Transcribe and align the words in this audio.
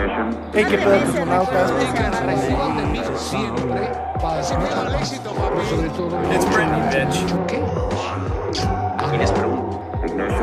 Hey, 0.00 0.64
qué 0.68 0.78
pedo. 0.78 0.96
It's 6.32 6.46
Britney, 6.54 6.80
bitch. 6.88 7.16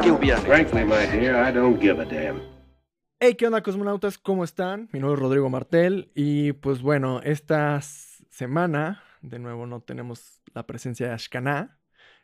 ¿Qué 0.03 0.11
hubiera 0.11 0.37
hecho? 0.37 0.45
Frankly, 0.45 0.85
my 0.85 1.07
dear, 1.07 1.35
I 1.43 1.51
don't 1.51 1.81
give 1.81 1.99
a 1.99 2.05
damn. 2.05 2.39
Hey, 3.19 3.33
¿qué 3.33 3.47
onda, 3.47 3.63
cosmonautas? 3.63 4.19
¿Cómo 4.19 4.43
están? 4.43 4.89
Mi 4.91 4.99
nombre 4.99 5.15
es 5.15 5.21
Rodrigo 5.21 5.49
Martel 5.49 6.11
y 6.13 6.53
pues 6.53 6.83
bueno, 6.83 7.19
esta 7.23 7.81
semana 7.81 9.01
de 9.21 9.39
nuevo 9.39 9.65
no 9.65 9.81
tenemos 9.81 10.43
la 10.53 10.67
presencia 10.67 11.07
de 11.07 11.13
Ashkana. 11.13 11.79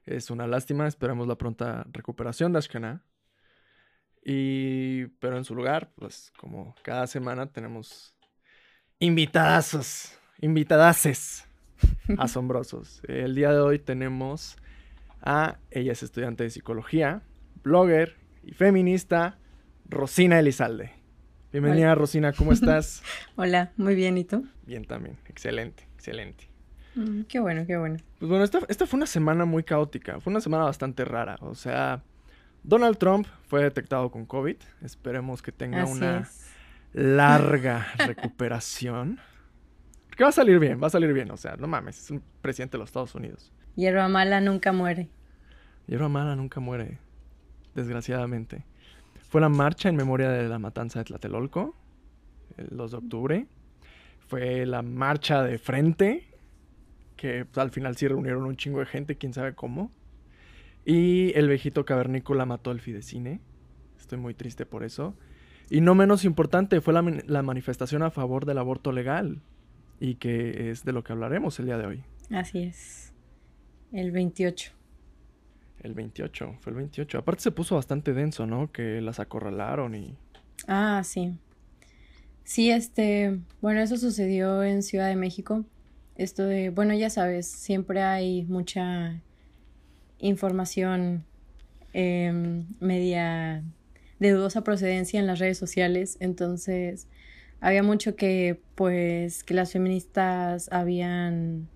Es 0.05 0.29
una 0.29 0.45
lástima, 0.45 0.85
esperamos 0.85 1.27
la 1.27 1.39
pronta 1.39 1.87
recuperación 1.91 2.51
de 2.51 2.59
Ashkana. 2.59 3.01
Y 4.25 5.07
pero 5.19 5.37
en 5.37 5.43
su 5.43 5.55
lugar, 5.55 5.91
pues 5.95 6.31
como 6.37 6.75
cada 6.81 7.07
semana 7.07 7.47
tenemos 7.47 8.15
invitadazos, 8.99 10.17
invitadaces 10.39 11.45
asombrosos. 12.17 13.01
El 13.07 13.35
día 13.35 13.51
de 13.51 13.59
hoy 13.59 13.79
tenemos 13.79 14.55
a 15.21 15.57
ella 15.71 15.91
es 15.93 16.03
estudiante 16.03 16.43
de 16.43 16.49
psicología, 16.49 17.21
blogger 17.63 18.15
y 18.43 18.53
feminista, 18.53 19.37
Rosina 19.89 20.39
Elizalde. 20.39 20.91
Bienvenida, 21.51 21.93
Rosina, 21.95 22.33
¿cómo 22.33 22.51
estás? 22.51 23.03
Hola, 23.35 23.71
muy 23.77 23.95
bien, 23.95 24.17
¿y 24.17 24.23
tú? 24.23 24.47
Bien 24.65 24.85
también, 24.85 25.17
excelente, 25.27 25.87
excelente. 25.93 26.49
Mm, 26.95 27.21
qué 27.23 27.39
bueno, 27.39 27.65
qué 27.65 27.77
bueno. 27.77 27.97
Pues 28.19 28.29
bueno, 28.29 28.43
esta, 28.43 28.59
esta 28.69 28.87
fue 28.87 28.97
una 28.97 29.05
semana 29.05 29.45
muy 29.45 29.63
caótica, 29.63 30.19
fue 30.19 30.31
una 30.31 30.41
semana 30.41 30.63
bastante 30.63 31.05
rara. 31.05 31.37
O 31.41 31.55
sea, 31.55 32.03
Donald 32.63 32.97
Trump 32.97 33.27
fue 33.47 33.61
detectado 33.63 34.09
con 34.09 34.25
COVID. 34.25 34.55
Esperemos 34.81 35.41
que 35.41 35.51
tenga 35.51 35.83
Así 35.83 35.91
una 35.93 36.19
es. 36.19 36.49
larga 36.93 37.87
recuperación. 37.97 39.19
Que 40.15 40.23
va 40.23 40.29
a 40.29 40.33
salir 40.33 40.59
bien, 40.59 40.81
va 40.81 40.87
a 40.87 40.91
salir 40.91 41.11
bien. 41.13 41.31
O 41.31 41.37
sea, 41.37 41.55
no 41.57 41.67
mames, 41.67 41.99
es 41.99 42.11
un 42.11 42.23
presidente 42.41 42.73
de 42.77 42.79
los 42.79 42.89
Estados 42.89 43.15
Unidos. 43.15 43.51
Hierba 43.75 44.07
mala 44.07 44.39
nunca 44.41 44.71
muere. 44.71 45.09
Hierba 45.87 46.07
mala 46.07 46.35
nunca 46.35 46.59
muere, 46.59 46.99
desgraciadamente. 47.75 48.63
Fue 49.29 49.41
la 49.41 49.49
marcha 49.49 49.89
en 49.89 49.95
memoria 49.95 50.29
de 50.29 50.47
la 50.47 50.59
matanza 50.59 50.99
de 50.99 51.05
Tlatelolco, 51.05 51.75
el 52.57 52.77
2 52.77 52.91
de 52.91 52.97
octubre. 52.97 53.47
Fue 54.27 54.65
la 54.65 54.83
marcha 54.83 55.41
de 55.43 55.57
frente, 55.57 56.27
que 57.17 57.45
pues, 57.45 57.57
al 57.57 57.71
final 57.71 57.97
sí 57.97 58.07
reunieron 58.07 58.45
un 58.45 58.55
chingo 58.55 58.79
de 58.79 58.85
gente, 58.85 59.17
quién 59.17 59.33
sabe 59.33 59.53
cómo. 59.55 59.91
Y 60.85 61.31
el 61.37 61.47
viejito 61.47 61.85
cavernícola 61.85 62.45
mató 62.45 62.71
al 62.71 62.81
Fidecine. 62.81 63.39
Estoy 63.99 64.17
muy 64.17 64.33
triste 64.33 64.65
por 64.65 64.83
eso. 64.83 65.15
Y 65.69 65.81
no 65.81 65.95
menos 65.95 66.25
importante, 66.25 66.81
fue 66.81 66.93
la, 66.93 67.01
la 67.25 67.41
manifestación 67.41 68.03
a 68.03 68.11
favor 68.11 68.45
del 68.45 68.57
aborto 68.57 68.91
legal. 68.91 69.41
Y 69.99 70.15
que 70.15 70.69
es 70.69 70.83
de 70.83 70.91
lo 70.91 71.03
que 71.03 71.13
hablaremos 71.13 71.59
el 71.59 71.67
día 71.67 71.77
de 71.77 71.85
hoy. 71.85 72.03
Así 72.29 72.63
es. 72.63 73.13
El 73.91 74.11
28. 74.11 74.71
El 75.81 75.93
28, 75.93 76.55
fue 76.59 76.71
el 76.71 76.77
28. 76.77 77.17
Aparte 77.17 77.43
se 77.43 77.51
puso 77.51 77.75
bastante 77.75 78.13
denso, 78.13 78.45
¿no? 78.45 78.71
Que 78.71 79.01
las 79.01 79.19
acorralaron 79.19 79.95
y... 79.95 80.15
Ah, 80.67 81.01
sí. 81.03 81.37
Sí, 82.43 82.71
este, 82.71 83.39
bueno, 83.61 83.81
eso 83.81 83.97
sucedió 83.97 84.63
en 84.63 84.81
Ciudad 84.81 85.07
de 85.09 85.15
México. 85.15 85.63
Esto 86.15 86.43
de, 86.43 86.69
bueno, 86.69 86.93
ya 86.93 87.09
sabes, 87.09 87.47
siempre 87.47 88.01
hay 88.01 88.43
mucha 88.43 89.21
información 90.23 91.25
em, 91.93 92.65
media 92.79 93.63
de 94.19 94.31
dudosa 94.31 94.63
procedencia 94.63 95.19
en 95.19 95.27
las 95.27 95.39
redes 95.39 95.57
sociales, 95.57 96.17
entonces 96.19 97.07
había 97.59 97.83
mucho 97.83 98.15
que, 98.15 98.59
pues, 98.75 99.43
que 99.43 99.53
las 99.53 99.71
feministas 99.71 100.69
habían 100.71 101.67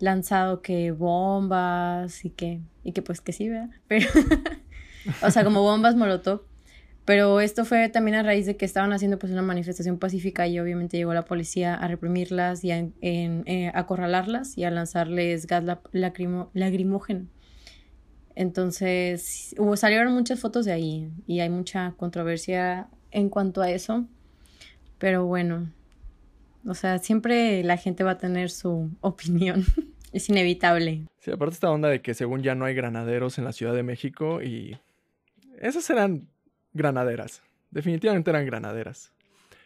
lanzado 0.00 0.60
que 0.60 0.90
bombas 0.90 2.24
y 2.24 2.30
que, 2.30 2.60
y 2.82 2.92
que 2.92 3.00
pues 3.02 3.20
que 3.20 3.32
sí, 3.32 3.48
¿verdad? 3.48 3.70
Pero, 3.88 4.08
o 5.22 5.30
sea, 5.30 5.44
como 5.44 5.62
bombas 5.62 5.94
molotov. 5.96 6.42
Pero 7.04 7.40
esto 7.42 7.66
fue 7.66 7.90
también 7.90 8.14
a 8.16 8.22
raíz 8.22 8.46
de 8.46 8.56
que 8.56 8.64
estaban 8.64 8.92
haciendo 8.94 9.18
pues 9.18 9.30
una 9.30 9.42
manifestación 9.42 9.98
pacífica 9.98 10.46
y 10.46 10.58
obviamente 10.58 10.96
llegó 10.96 11.12
la 11.12 11.26
policía 11.26 11.74
a 11.74 11.86
reprimirlas 11.86 12.64
y 12.64 12.70
a 12.72 12.86
eh, 13.02 13.70
acorralarlas 13.74 14.56
y 14.56 14.64
a 14.64 14.70
lanzarles 14.70 15.46
gas 15.46 15.64
la- 15.64 15.82
lacrimo- 15.92 16.48
lagrimógeno. 16.54 17.26
Entonces, 18.34 19.54
hubo, 19.58 19.76
salieron 19.76 20.12
muchas 20.12 20.40
fotos 20.40 20.64
de 20.64 20.72
ahí 20.72 21.10
y 21.26 21.40
hay 21.40 21.50
mucha 21.50 21.94
controversia 21.96 22.88
en 23.10 23.28
cuanto 23.28 23.62
a 23.62 23.70
eso. 23.70 24.06
Pero 24.98 25.26
bueno, 25.26 25.70
o 26.66 26.74
sea, 26.74 26.98
siempre 26.98 27.62
la 27.62 27.76
gente 27.76 28.04
va 28.04 28.12
a 28.12 28.18
tener 28.18 28.50
su 28.50 28.90
opinión. 29.00 29.64
Es 30.12 30.28
inevitable. 30.28 31.06
Sí, 31.18 31.32
aparte 31.32 31.54
esta 31.54 31.70
onda 31.70 31.88
de 31.88 32.00
que 32.00 32.14
según 32.14 32.42
ya 32.42 32.54
no 32.54 32.64
hay 32.64 32.74
granaderos 32.74 33.38
en 33.38 33.44
la 33.44 33.52
Ciudad 33.52 33.74
de 33.74 33.82
México 33.82 34.42
y... 34.42 34.78
Esas 35.60 35.88
eran 35.90 36.28
granaderas. 36.72 37.42
Definitivamente 37.70 38.30
eran 38.30 38.46
granaderas. 38.46 39.12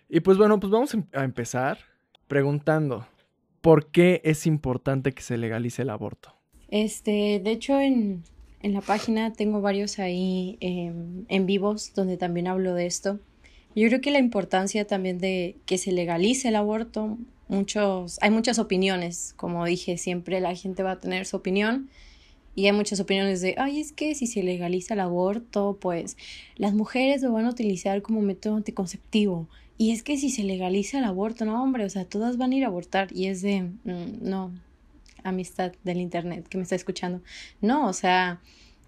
Y 0.09 0.21
pues 0.21 0.39
bueno, 0.39 0.59
pues 0.59 0.71
vamos 0.71 0.95
em- 0.95 1.07
a 1.13 1.25
empezar 1.25 1.79
preguntando, 2.29 3.07
¿por 3.61 3.91
qué 3.91 4.21
es 4.25 4.47
importante 4.47 5.13
que 5.13 5.23
se 5.23 5.37
legalice 5.37 5.83
el 5.83 5.91
aborto? 5.91 6.35
Este, 6.69 7.41
de 7.43 7.51
hecho, 7.51 7.79
en, 7.81 8.23
en 8.63 8.75
la 8.75 8.81
página 8.81 9.33
tengo 9.33 9.61
varios 9.61 9.99
ahí 9.99 10.57
em, 10.61 11.25
en 11.29 11.47
vivos 11.47 11.93
donde 11.95 12.17
también 12.17 12.47
hablo 12.47 12.75
de 12.75 12.87
esto. 12.87 13.21
Yo 13.75 13.87
creo 13.89 14.01
que 14.01 14.11
la 14.11 14.19
importancia 14.19 14.87
también 14.87 15.19
de 15.19 15.57
que 15.67 15.79
se 15.79 15.93
legalice 15.93 16.49
el 16.49 16.57
aborto, 16.57 17.19
muchos, 17.49 18.19
hay 18.21 18.31
muchas 18.31 18.59
opiniones, 18.59 19.35
como 19.37 19.65
dije, 19.65 19.99
siempre 19.99 20.41
la 20.41 20.55
gente 20.55 20.83
va 20.83 20.93
a 20.93 21.01
tener 21.01 21.27
su 21.27 21.37
opinión 21.37 21.89
y 22.55 22.67
hay 22.67 22.73
muchas 22.73 22.99
opiniones 22.99 23.41
de, 23.41 23.55
ay, 23.57 23.81
es 23.81 23.93
que 23.93 24.17
si 24.17 24.27
se 24.27 24.43
legaliza 24.43 24.95
el 24.95 25.01
aborto, 25.01 25.79
pues 25.81 26.17
las 26.57 26.75
mujeres 26.75 27.23
lo 27.23 27.33
van 27.33 27.47
a 27.47 27.51
utilizar 27.51 28.03
como 28.03 28.21
método 28.21 28.57
anticonceptivo. 28.57 29.49
Y 29.77 29.93
es 29.93 30.03
que 30.03 30.17
si 30.19 30.29
se 30.29 30.43
legaliza 30.43 30.99
el 30.99 31.05
aborto, 31.05 31.45
no, 31.45 31.63
hombre, 31.63 31.85
o 31.85 31.89
sea, 31.89 32.05
todas 32.05 32.37
van 32.37 32.51
a 32.51 32.57
ir 32.57 32.65
a 32.65 32.67
abortar 32.67 33.13
y 33.13 33.27
es 33.27 33.43
de, 33.43 33.63
mm, 33.63 34.23
no, 34.23 34.51
amistad 35.29 35.73
del 35.85 35.99
internet 35.99 36.47
que 36.49 36.59
me 36.59 36.63
está 36.63 36.75
escuchando. 36.75 37.23
No, 37.61 37.87
o 37.89 37.93
sea, 37.93 38.41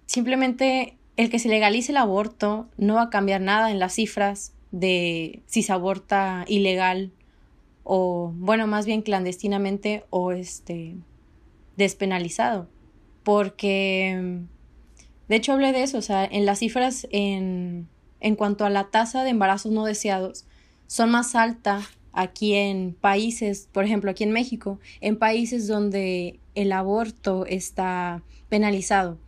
simplemente 0.06 0.96
el 1.16 1.30
que 1.30 1.38
se 1.38 1.48
legalice 1.48 1.92
el 1.92 1.98
aborto 1.98 2.68
no 2.76 2.94
va 2.94 3.02
a 3.02 3.10
cambiar 3.10 3.40
nada 3.40 3.70
en 3.70 3.78
las 3.78 3.94
cifras 3.94 4.52
de 4.70 5.42
si 5.46 5.62
se 5.62 5.72
aborta 5.72 6.44
ilegal 6.48 7.12
o, 7.84 8.32
bueno, 8.36 8.66
más 8.66 8.86
bien 8.86 9.02
clandestinamente 9.02 10.04
o 10.10 10.32
este 10.32 10.96
despenalizado. 11.76 12.68
Porque, 13.22 14.40
de 15.28 15.36
hecho, 15.36 15.52
hablé 15.52 15.72
de 15.72 15.82
eso, 15.82 15.98
o 15.98 16.02
sea, 16.02 16.24
en 16.24 16.46
las 16.46 16.60
cifras 16.60 17.06
en, 17.10 17.88
en 18.20 18.36
cuanto 18.36 18.64
a 18.64 18.70
la 18.70 18.90
tasa 18.90 19.24
de 19.24 19.30
embarazos 19.30 19.72
no 19.72 19.84
deseados, 19.84 20.46
son 20.86 21.10
más 21.10 21.34
altas 21.34 21.86
aquí 22.12 22.54
en 22.54 22.96
países, 23.00 23.68
por 23.72 23.84
ejemplo, 23.84 24.10
aquí 24.10 24.24
en 24.24 24.32
México, 24.32 24.78
en 25.00 25.16
países 25.16 25.66
donde 25.66 26.38
el 26.54 26.72
aborto 26.72 27.46
está 27.46 28.22
penalizado. 28.48 29.18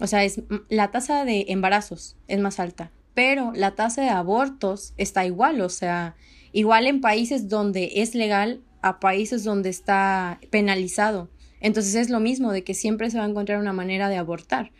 O 0.00 0.06
sea, 0.06 0.24
es, 0.24 0.42
la 0.68 0.90
tasa 0.90 1.24
de 1.24 1.46
embarazos 1.48 2.16
es 2.26 2.40
más 2.40 2.58
alta, 2.58 2.90
pero 3.14 3.52
la 3.54 3.72
tasa 3.72 4.02
de 4.02 4.08
abortos 4.08 4.94
está 4.96 5.26
igual, 5.26 5.60
o 5.60 5.68
sea, 5.68 6.16
igual 6.52 6.86
en 6.86 7.00
países 7.00 7.48
donde 7.48 7.92
es 7.96 8.14
legal 8.14 8.60
a 8.82 8.98
países 8.98 9.44
donde 9.44 9.68
está 9.68 10.40
penalizado. 10.50 11.28
Entonces 11.60 11.94
es 11.94 12.08
lo 12.08 12.20
mismo 12.20 12.52
de 12.52 12.64
que 12.64 12.74
siempre 12.74 13.10
se 13.10 13.18
va 13.18 13.24
a 13.24 13.28
encontrar 13.28 13.60
una 13.60 13.74
manera 13.74 14.08
de 14.08 14.16
abortar. 14.16 14.72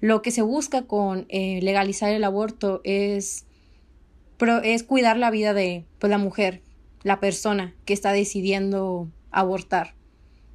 Lo 0.00 0.22
que 0.22 0.30
se 0.30 0.42
busca 0.42 0.82
con 0.82 1.26
eh, 1.28 1.60
legalizar 1.62 2.12
el 2.12 2.24
aborto 2.24 2.80
es, 2.84 3.44
es 4.62 4.82
cuidar 4.82 5.18
la 5.18 5.30
vida 5.30 5.52
de 5.52 5.84
pues, 5.98 6.10
la 6.10 6.18
mujer, 6.18 6.62
la 7.04 7.20
persona 7.20 7.76
que 7.84 7.92
está 7.94 8.12
decidiendo 8.12 9.08
abortar. 9.30 9.94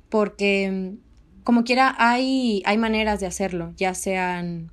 Porque 0.09 0.69
mm, 0.69 1.43
como 1.45 1.63
quiera 1.63 1.95
hay, 1.97 2.61
hay 2.65 2.77
maneras 2.77 3.21
de 3.21 3.27
hacerlo, 3.27 3.73
ya 3.77 3.93
sean 3.93 4.71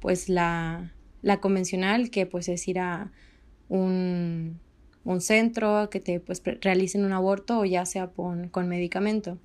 pues 0.00 0.28
la, 0.28 0.92
la 1.22 1.40
convencional, 1.40 2.10
que 2.10 2.26
pues 2.26 2.48
es 2.48 2.68
ir 2.68 2.78
a 2.78 3.10
un, 3.68 4.60
un 5.04 5.20
centro 5.20 5.88
que 5.90 6.00
te 6.00 6.20
pues 6.20 6.42
realicen 6.60 7.04
un 7.04 7.12
aborto 7.12 7.60
o 7.60 7.64
ya 7.64 7.86
sea 7.86 8.10
pon- 8.12 8.48
con 8.48 8.68
medicamento. 8.68 9.38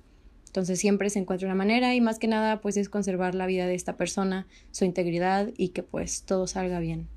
Entonces 0.46 0.78
siempre 0.80 1.10
se 1.10 1.20
encuentra 1.20 1.46
una 1.46 1.54
manera 1.54 1.94
y 1.94 2.00
más 2.00 2.18
que 2.18 2.26
nada 2.26 2.60
pues 2.60 2.76
es 2.76 2.88
conservar 2.88 3.34
la 3.34 3.46
vida 3.46 3.66
de 3.66 3.74
esta 3.74 3.96
persona, 3.96 4.46
su 4.72 4.84
integridad 4.84 5.50
y 5.56 5.68
que 5.68 5.82
pues 5.82 6.24
todo 6.24 6.46
salga 6.46 6.80
bien. 6.80 7.08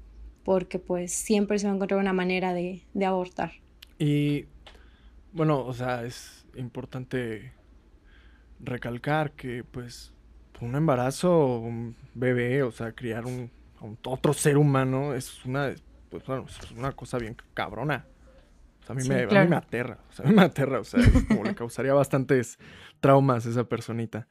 Porque 0.45 0.77
pues 0.79 1.11
siempre 1.13 1.57
se 1.59 1.65
va 1.67 1.73
a 1.73 1.75
encontrar 1.75 1.99
una 1.99 2.13
manera 2.13 2.53
de, 2.53 2.83
de 2.93 3.05
abortar. 3.05 3.53
Y 3.97 4.45
bueno, 5.33 5.65
o 5.65 5.73
sea, 5.73 6.03
es 6.03 6.45
importante 6.55 7.53
recalcar 8.59 9.31
que 9.31 9.63
pues 9.63 10.13
un 10.61 10.75
embarazo, 10.75 11.59
un 11.59 11.95
bebé, 12.13 12.63
o 12.63 12.71
sea, 12.71 12.93
criar 12.93 13.25
un, 13.25 13.51
otro 14.05 14.33
ser 14.33 14.57
humano 14.57 15.13
es 15.13 15.43
una, 15.45 15.73
pues 16.09 16.25
bueno, 16.25 16.45
es 16.47 16.71
una 16.71 16.93
cosa 16.93 17.17
bien 17.17 17.35
cabrona. 17.53 18.05
a, 18.87 18.93
mí 18.93 19.07
me, 19.07 19.23
a 19.23 19.43
mí 19.43 19.49
me 19.49 19.55
aterra, 19.55 19.99
o 20.09 20.13
sea, 20.13 20.25
me 20.31 20.41
aterra, 20.41 20.79
o 20.79 20.83
sea, 20.83 21.01
como 21.27 21.43
le 21.43 21.53
causaría 21.53 21.93
bastantes 21.93 22.57
traumas 23.01 23.45
a 23.45 23.49
esa 23.49 23.63
personita. 23.65 24.27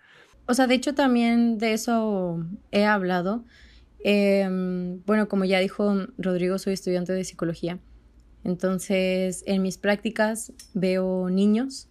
O 0.46 0.54
sea, 0.54 0.66
de 0.66 0.74
hecho 0.74 0.94
también 0.94 1.58
de 1.58 1.74
eso 1.74 2.44
he 2.70 2.84
hablado. 2.84 3.44
Em, 4.04 5.00
bueno, 5.04 5.28
como 5.28 5.44
ya 5.44 5.60
dijo 5.60 6.06
Rodrigo, 6.18 6.58
soy 6.58 6.72
estudiante 6.72 7.12
de 7.12 7.24
psicología. 7.24 7.78
Entonces, 8.44 9.44
en 9.46 9.62
mis 9.62 9.78
prácticas 9.78 10.52
veo 10.74 11.30
niños 11.30 11.88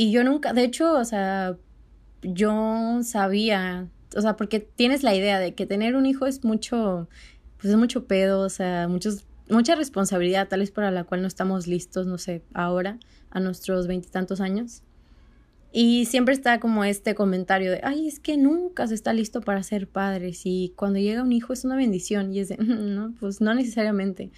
y 0.00 0.12
yo 0.12 0.22
nunca, 0.22 0.52
de 0.52 0.62
hecho, 0.62 0.92
o 0.92 1.04
sea, 1.04 1.56
yo 2.22 3.00
sabía, 3.02 3.88
o 4.16 4.20
sea, 4.20 4.36
porque 4.36 4.60
tienes 4.60 5.02
la 5.02 5.12
idea 5.12 5.40
de 5.40 5.54
que 5.54 5.66
tener 5.66 5.96
un 5.96 6.06
hijo 6.06 6.26
es 6.26 6.44
mucho, 6.44 7.08
pues 7.56 7.72
es 7.72 7.76
mucho 7.76 8.06
pedo, 8.06 8.42
o 8.42 8.48
sea, 8.48 8.86
muchos, 8.86 9.26
mucha 9.50 9.74
responsabilidad, 9.74 10.46
tal 10.46 10.60
vez 10.60 10.70
para 10.70 10.92
la 10.92 11.02
cual 11.02 11.22
no 11.22 11.26
estamos 11.26 11.66
listos, 11.66 12.06
no 12.06 12.16
sé, 12.16 12.42
ahora, 12.54 13.00
a 13.30 13.40
nuestros 13.40 13.88
veintitantos 13.88 14.40
años. 14.40 14.82
Y 15.72 16.06
siempre 16.06 16.32
está 16.32 16.60
como 16.60 16.84
este 16.84 17.16
comentario 17.16 17.72
de, 17.72 17.80
ay, 17.82 18.06
es 18.06 18.20
que 18.20 18.36
nunca 18.36 18.86
se 18.86 18.94
está 18.94 19.12
listo 19.12 19.40
para 19.40 19.64
ser 19.64 19.88
padres 19.88 20.42
y 20.44 20.72
cuando 20.76 21.00
llega 21.00 21.24
un 21.24 21.32
hijo 21.32 21.52
es 21.52 21.64
una 21.64 21.74
bendición 21.74 22.32
y 22.32 22.38
es 22.38 22.50
de, 22.50 22.56
no, 22.58 23.14
pues 23.18 23.40
no 23.40 23.52
necesariamente. 23.52 24.30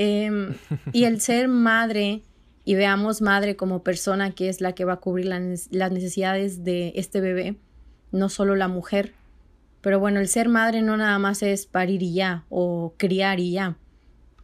Em, 0.00 0.54
y 0.92 1.06
el 1.06 1.20
ser 1.20 1.48
madre 1.48 2.22
y 2.64 2.76
veamos 2.76 3.20
madre 3.20 3.56
como 3.56 3.82
persona 3.82 4.30
que 4.30 4.48
es 4.48 4.60
la 4.60 4.72
que 4.72 4.84
va 4.84 4.92
a 4.92 5.00
cubrir 5.00 5.26
las 5.26 5.90
necesidades 5.92 6.62
de 6.62 6.92
este 6.94 7.20
bebé, 7.20 7.56
no 8.12 8.28
solo 8.28 8.54
la 8.54 8.68
mujer. 8.68 9.14
Pero 9.80 9.98
bueno, 9.98 10.20
el 10.20 10.28
ser 10.28 10.48
madre 10.48 10.82
no 10.82 10.96
nada 10.96 11.18
más 11.18 11.42
es 11.42 11.66
parir 11.66 12.00
y 12.04 12.14
ya 12.14 12.44
o 12.48 12.94
criar 12.96 13.40
y 13.40 13.50
ya. 13.50 13.76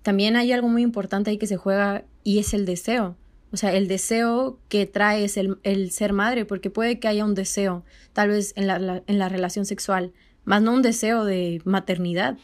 También 0.02 0.34
hay 0.34 0.50
algo 0.50 0.66
muy 0.66 0.82
importante 0.82 1.30
ahí 1.30 1.38
que 1.38 1.46
se 1.46 1.56
juega 1.56 2.04
y 2.24 2.40
es 2.40 2.52
el 2.52 2.66
deseo. 2.66 3.16
O 3.52 3.56
sea, 3.56 3.72
el 3.76 3.86
deseo 3.86 4.58
que 4.68 4.86
trae 4.86 5.22
es 5.22 5.36
el, 5.36 5.90
ser 5.92 6.12
madre, 6.12 6.44
porque 6.44 6.68
puede 6.68 6.98
que 6.98 7.06
haya 7.06 7.24
un 7.24 7.36
deseo, 7.36 7.84
tal 8.12 8.30
vez 8.30 8.54
en 8.56 8.66
la, 8.66 9.04
en 9.06 9.18
la 9.20 9.28
relación 9.28 9.66
sexual, 9.66 10.12
más 10.44 10.62
no 10.62 10.74
un 10.74 10.82
deseo 10.82 11.24
de 11.24 11.62
maternidad. 11.64 12.38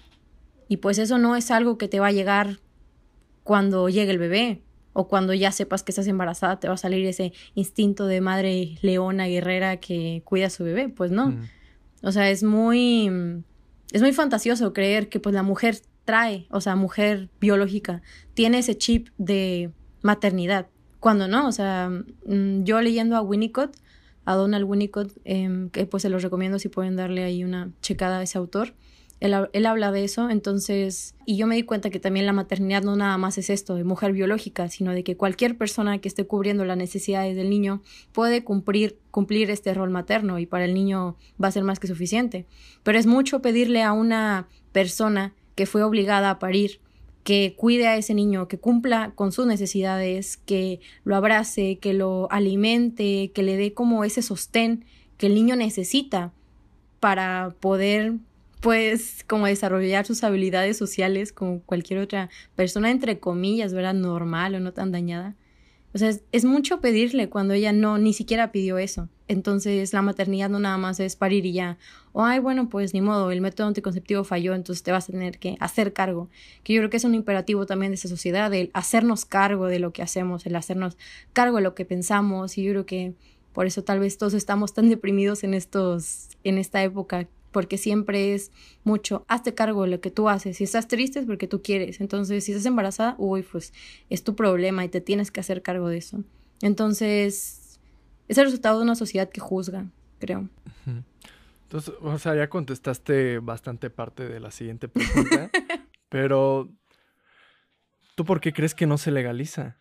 Y 0.68 0.76
pues 0.76 0.98
eso 0.98 1.18
no 1.18 1.34
es 1.34 1.50
algo 1.50 1.76
que 1.76 1.88
te 1.88 1.98
va 1.98 2.06
a 2.06 2.12
llegar 2.12 2.60
cuando 3.42 3.88
llegue 3.88 4.10
el 4.10 4.18
bebé 4.18 4.62
o 4.92 5.08
cuando 5.08 5.34
ya 5.34 5.52
sepas 5.52 5.82
que 5.82 5.92
estás 5.92 6.06
embarazada, 6.06 6.58
te 6.58 6.68
va 6.68 6.74
a 6.74 6.78
salir 6.78 7.06
ese 7.06 7.32
instinto 7.54 8.06
de 8.06 8.20
madre 8.20 8.76
leona, 8.82 9.26
guerrera 9.26 9.78
que 9.78 10.22
cuida 10.24 10.46
a 10.46 10.50
su 10.50 10.64
bebé. 10.64 10.88
Pues 10.88 11.10
no. 11.10 11.34
O 12.02 12.12
sea, 12.12 12.30
es 12.30 12.42
muy, 12.42 13.10
es 13.92 14.02
muy 14.02 14.12
fantasioso 14.12 14.72
creer 14.72 15.08
que 15.08 15.20
pues 15.20 15.34
la 15.34 15.42
mujer 15.42 15.78
trae, 16.04 16.46
o 16.50 16.60
sea, 16.60 16.76
mujer 16.76 17.28
biológica, 17.40 18.02
tiene 18.34 18.58
ese 18.58 18.76
chip 18.76 19.08
de 19.18 19.70
maternidad 20.02 20.66
cuando 21.00 21.26
no, 21.26 21.48
o 21.48 21.52
sea, 21.52 21.88
mm, 21.88 22.62
yo 22.62 22.80
leyendo 22.82 23.16
a 23.16 23.22
Winnicott, 23.22 23.74
a 24.26 24.34
Donald 24.34 24.66
Winnicott, 24.66 25.10
em, 25.24 25.70
que 25.70 25.86
pues 25.86 26.02
se 26.02 26.10
los 26.10 26.22
recomiendo 26.22 26.58
si 26.58 26.68
pueden 26.68 26.94
darle 26.94 27.24
ahí 27.24 27.42
una 27.42 27.72
checada 27.80 28.18
a 28.18 28.22
ese 28.22 28.38
autor. 28.38 28.74
Él, 29.20 29.66
habla 29.66 29.92
de 29.92 30.02
eso, 30.02 30.30
entonces, 30.30 31.14
y 31.26 31.36
yo 31.36 31.46
me 31.46 31.54
di 31.54 31.62
cuenta 31.62 31.90
que 31.90 32.00
también 32.00 32.24
la 32.24 32.32
maternidad 32.32 32.82
no 32.82 32.96
nada 32.96 33.18
más 33.18 33.36
es 33.36 33.50
esto 33.50 33.74
de 33.74 33.84
mujer 33.84 34.12
biológica, 34.12 34.68
sino 34.70 34.92
de 34.92 35.04
que 35.04 35.18
cualquier 35.18 35.58
persona 35.58 35.98
que 35.98 36.08
esté 36.08 36.26
cubriendo 36.26 36.64
las 36.64 36.78
necesidades 36.78 37.36
del 37.36 37.50
niño 37.50 37.82
puede 38.12 38.44
cumplir, 38.44 38.98
cumplir 39.10 39.50
este 39.50 39.74
rol 39.74 39.90
materno 39.90 40.38
y 40.38 40.46
para 40.46 40.64
el 40.64 40.72
niño 40.72 41.16
va 41.42 41.48
a 41.48 41.52
ser 41.52 41.64
más 41.64 41.78
que 41.78 41.86
suficiente. 41.86 42.46
Pero 42.82 42.98
es 42.98 43.06
mucho 43.06 43.42
pedirle 43.42 43.82
a 43.82 43.92
una 43.92 44.48
persona 44.72 45.34
que 45.54 45.66
fue 45.66 45.82
obligada 45.82 46.30
a 46.30 46.38
parir 46.38 46.80
que 47.22 47.54
cuide 47.56 47.86
a 47.86 47.96
ese 47.96 48.14
niño, 48.14 48.48
que 48.48 48.58
cumpla 48.58 49.12
con 49.14 49.32
sus 49.32 49.46
necesidades, 49.46 50.38
que 50.38 50.80
lo 51.04 51.16
abrace, 51.16 51.78
que 51.78 51.92
lo 51.92 52.26
alimente, 52.30 53.30
que 53.34 53.42
le 53.42 53.58
dé 53.58 53.74
como 53.74 54.04
ese 54.04 54.22
sostén 54.22 54.86
que 55.18 55.26
el 55.26 55.34
niño 55.34 55.54
necesita 55.54 56.32
para 56.98 57.54
poder 57.60 58.14
pues 58.60 59.24
como 59.26 59.46
desarrollar 59.46 60.06
sus 60.06 60.22
habilidades 60.22 60.76
sociales 60.76 61.32
como 61.32 61.62
cualquier 61.62 62.00
otra 62.00 62.30
persona 62.56 62.90
entre 62.90 63.18
comillas, 63.18 63.72
¿verdad? 63.72 63.94
Normal 63.94 64.54
o 64.54 64.60
no 64.60 64.72
tan 64.72 64.92
dañada. 64.92 65.34
O 65.92 65.98
sea, 65.98 66.12
es, 66.30 66.44
mucho 66.44 66.80
pedirle 66.80 67.28
cuando 67.28 67.52
ella 67.54 67.72
no, 67.72 67.98
ni 67.98 68.12
siquiera 68.12 68.52
pidió 68.52 68.78
eso. 68.78 69.08
Entonces, 69.26 69.92
la 69.92 70.02
maternidad 70.02 70.48
no 70.48 70.60
nada 70.60 70.78
más 70.78 71.00
es 71.00 71.16
parir 71.16 71.46
y 71.46 71.52
ya. 71.52 71.78
O, 72.12 72.24
ay, 72.24 72.38
bueno, 72.38 72.68
pues 72.68 72.94
ni 72.94 73.00
modo, 73.00 73.32
el 73.32 73.40
método 73.40 73.66
anticonceptivo 73.66 74.22
falló, 74.22 74.54
entonces 74.54 74.84
te 74.84 74.92
vas 74.92 75.08
a 75.08 75.12
tener 75.12 75.38
que 75.38 75.56
hacer 75.58 75.92
cargo. 75.92 76.28
Que 76.62 76.74
yo 76.74 76.80
creo 76.80 76.90
que 76.90 76.98
es 76.98 77.04
un 77.04 77.14
imperativo 77.16 77.66
también 77.66 77.90
de 77.90 77.96
esa 77.96 78.08
sociedad, 78.08 78.52
el 78.54 78.70
hacernos 78.72 79.24
cargo 79.24 79.66
de 79.66 79.80
lo 79.80 79.92
que 79.92 80.02
hacemos, 80.02 80.46
el 80.46 80.54
hacernos 80.54 80.96
cargo 81.32 81.56
de 81.56 81.62
lo 81.62 81.74
que 81.74 81.84
pensamos. 81.84 82.56
Y 82.56 82.62
yo 82.62 82.70
creo 82.70 82.86
que 82.86 83.14
por 83.52 83.66
eso 83.66 83.82
tal 83.82 83.98
vez 83.98 84.16
todos 84.16 84.34
estamos 84.34 84.74
tan 84.74 84.88
deprimidos 84.88 85.42
en 85.42 85.54
estos, 85.54 86.28
en 86.44 86.58
esta 86.58 86.84
época 86.84 87.26
porque 87.52 87.78
siempre 87.78 88.34
es 88.34 88.50
mucho, 88.84 89.24
hazte 89.28 89.54
cargo 89.54 89.82
de 89.82 89.90
lo 89.90 90.00
que 90.00 90.10
tú 90.10 90.28
haces. 90.28 90.56
Si 90.56 90.64
estás 90.64 90.88
triste 90.88 91.18
es 91.18 91.26
porque 91.26 91.48
tú 91.48 91.62
quieres. 91.62 92.00
Entonces, 92.00 92.44
si 92.44 92.52
estás 92.52 92.66
embarazada, 92.66 93.14
uy, 93.18 93.42
pues 93.42 93.72
es 94.08 94.24
tu 94.24 94.36
problema 94.36 94.84
y 94.84 94.88
te 94.88 95.00
tienes 95.00 95.30
que 95.30 95.40
hacer 95.40 95.62
cargo 95.62 95.88
de 95.88 95.98
eso. 95.98 96.22
Entonces, 96.62 97.80
es 98.28 98.38
el 98.38 98.44
resultado 98.44 98.78
de 98.78 98.84
una 98.84 98.94
sociedad 98.94 99.28
que 99.28 99.40
juzga, 99.40 99.90
creo. 100.18 100.48
Entonces, 101.64 101.94
o 102.00 102.18
sea, 102.18 102.34
ya 102.34 102.48
contestaste 102.48 103.38
bastante 103.38 103.90
parte 103.90 104.28
de 104.28 104.40
la 104.40 104.50
siguiente 104.50 104.88
pregunta, 104.88 105.50
pero 106.08 106.68
¿tú 108.14 108.24
por 108.24 108.40
qué 108.40 108.52
crees 108.52 108.74
que 108.74 108.86
no 108.86 108.98
se 108.98 109.10
legaliza? 109.10 109.78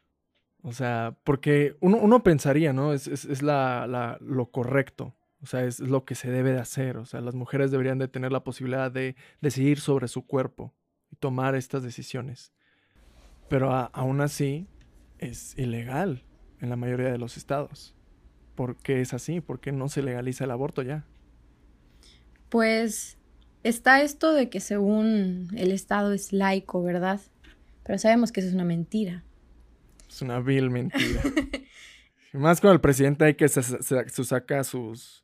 O 0.62 0.74
sea, 0.74 1.18
porque 1.24 1.78
uno, 1.80 1.98
uno 1.98 2.22
pensaría, 2.22 2.74
¿no? 2.74 2.94
Es, 2.94 3.08
es, 3.08 3.26
es 3.26 3.42
la, 3.42 3.88
la, 3.88 4.18
lo 4.22 4.52
correcto. 4.52 5.16
O 5.42 5.46
sea, 5.46 5.64
es 5.64 5.80
lo 5.80 6.04
que 6.04 6.16
se 6.16 6.30
debe 6.30 6.52
de 6.52 6.60
hacer. 6.60 6.98
O 6.98 7.06
sea, 7.06 7.22
las 7.22 7.36
mujeres 7.36 7.72
deberían 7.72 7.98
de 7.98 8.08
tener 8.08 8.32
la 8.32 8.44
posibilidad 8.44 8.92
de 8.92 9.16
decidir 9.42 9.80
sobre 9.80 10.08
su 10.08 10.26
cuerpo 10.26 10.74
y 11.12 11.16
tomar 11.16 11.56
estas 11.56 11.84
decisiones. 11.84 12.52
Pero 13.48 13.72
aún 13.94 14.22
así 14.22 14.68
es 15.18 15.58
ilegal 15.58 16.24
en 16.60 16.70
la 16.70 16.76
mayoría 16.76 17.12
de 17.12 17.18
los 17.18 17.38
estados. 17.38 17.96
¿Por 18.56 18.76
qué 18.76 19.02
es 19.02 19.14
así? 19.14 19.40
¿Por 19.40 19.60
qué 19.60 19.72
no 19.72 19.88
se 19.88 20.04
legaliza 20.04 20.44
el 20.44 20.52
aborto 20.52 20.82
ya? 20.82 21.06
Pues 22.50 23.18
está 23.64 24.02
esto 24.02 24.34
de 24.34 24.50
que 24.50 24.60
según 24.60 25.50
el 25.56 25.72
estado 25.72 26.12
es 26.12 26.34
laico, 26.34 26.84
¿verdad? 26.84 27.22
Pero 27.84 27.98
sabemos 27.98 28.32
que 28.32 28.42
eso 28.42 28.50
es 28.50 28.56
una 28.56 28.66
mentira. 28.66 29.24
Es 30.10 30.22
una 30.22 30.40
vil 30.42 30.70
mentira. 30.70 31.22
Más 32.34 32.60
con 32.60 32.72
el 32.72 32.82
presidente 32.82 33.26
hay 33.26 33.36
que 33.36 33.48
se 33.48 33.62
saca 33.62 34.64
sus 34.64 35.24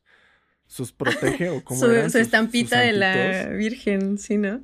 sus 0.66 0.92
protege 0.92 1.50
o 1.50 1.62
cómo 1.64 1.80
su, 1.80 2.10
su 2.10 2.18
estampita 2.18 2.80
de 2.80 2.92
la 2.92 3.48
Virgen, 3.50 4.18
¿sí, 4.18 4.36
no? 4.38 4.60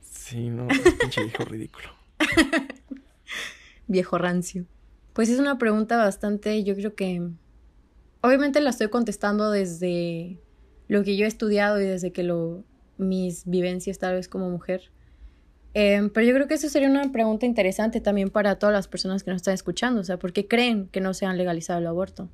Sí, 0.00 0.48
no, 0.48 0.68
es 0.68 0.80
pinche 0.94 1.24
viejo 1.24 1.44
ridículo. 1.44 1.88
viejo 3.86 4.18
rancio. 4.18 4.66
Pues 5.12 5.28
es 5.28 5.38
una 5.38 5.58
pregunta 5.58 5.96
bastante, 5.98 6.64
yo 6.64 6.74
creo 6.74 6.94
que 6.94 7.28
obviamente 8.22 8.60
la 8.60 8.70
estoy 8.70 8.88
contestando 8.88 9.50
desde 9.50 10.38
lo 10.88 11.04
que 11.04 11.16
yo 11.16 11.24
he 11.24 11.28
estudiado 11.28 11.80
y 11.80 11.84
desde 11.84 12.12
que 12.12 12.22
lo 12.22 12.64
mis 12.98 13.44
vivencias 13.46 13.98
tal 13.98 14.14
vez 14.14 14.28
como 14.28 14.48
mujer. 14.48 14.90
Em, 15.74 16.10
pero 16.10 16.26
yo 16.26 16.34
creo 16.34 16.48
que 16.48 16.54
eso 16.54 16.68
sería 16.68 16.88
una 16.88 17.10
pregunta 17.12 17.46
interesante 17.46 18.00
también 18.00 18.30
para 18.30 18.58
todas 18.58 18.74
las 18.74 18.88
personas 18.88 19.22
que 19.22 19.30
nos 19.30 19.38
están 19.38 19.54
escuchando. 19.54 20.00
O 20.00 20.04
sea, 20.04 20.18
¿por 20.18 20.32
qué 20.32 20.46
creen 20.46 20.88
que 20.88 21.00
no 21.00 21.14
se 21.14 21.26
han 21.26 21.38
legalizado 21.38 21.78
el 21.78 21.86
aborto? 21.86 22.28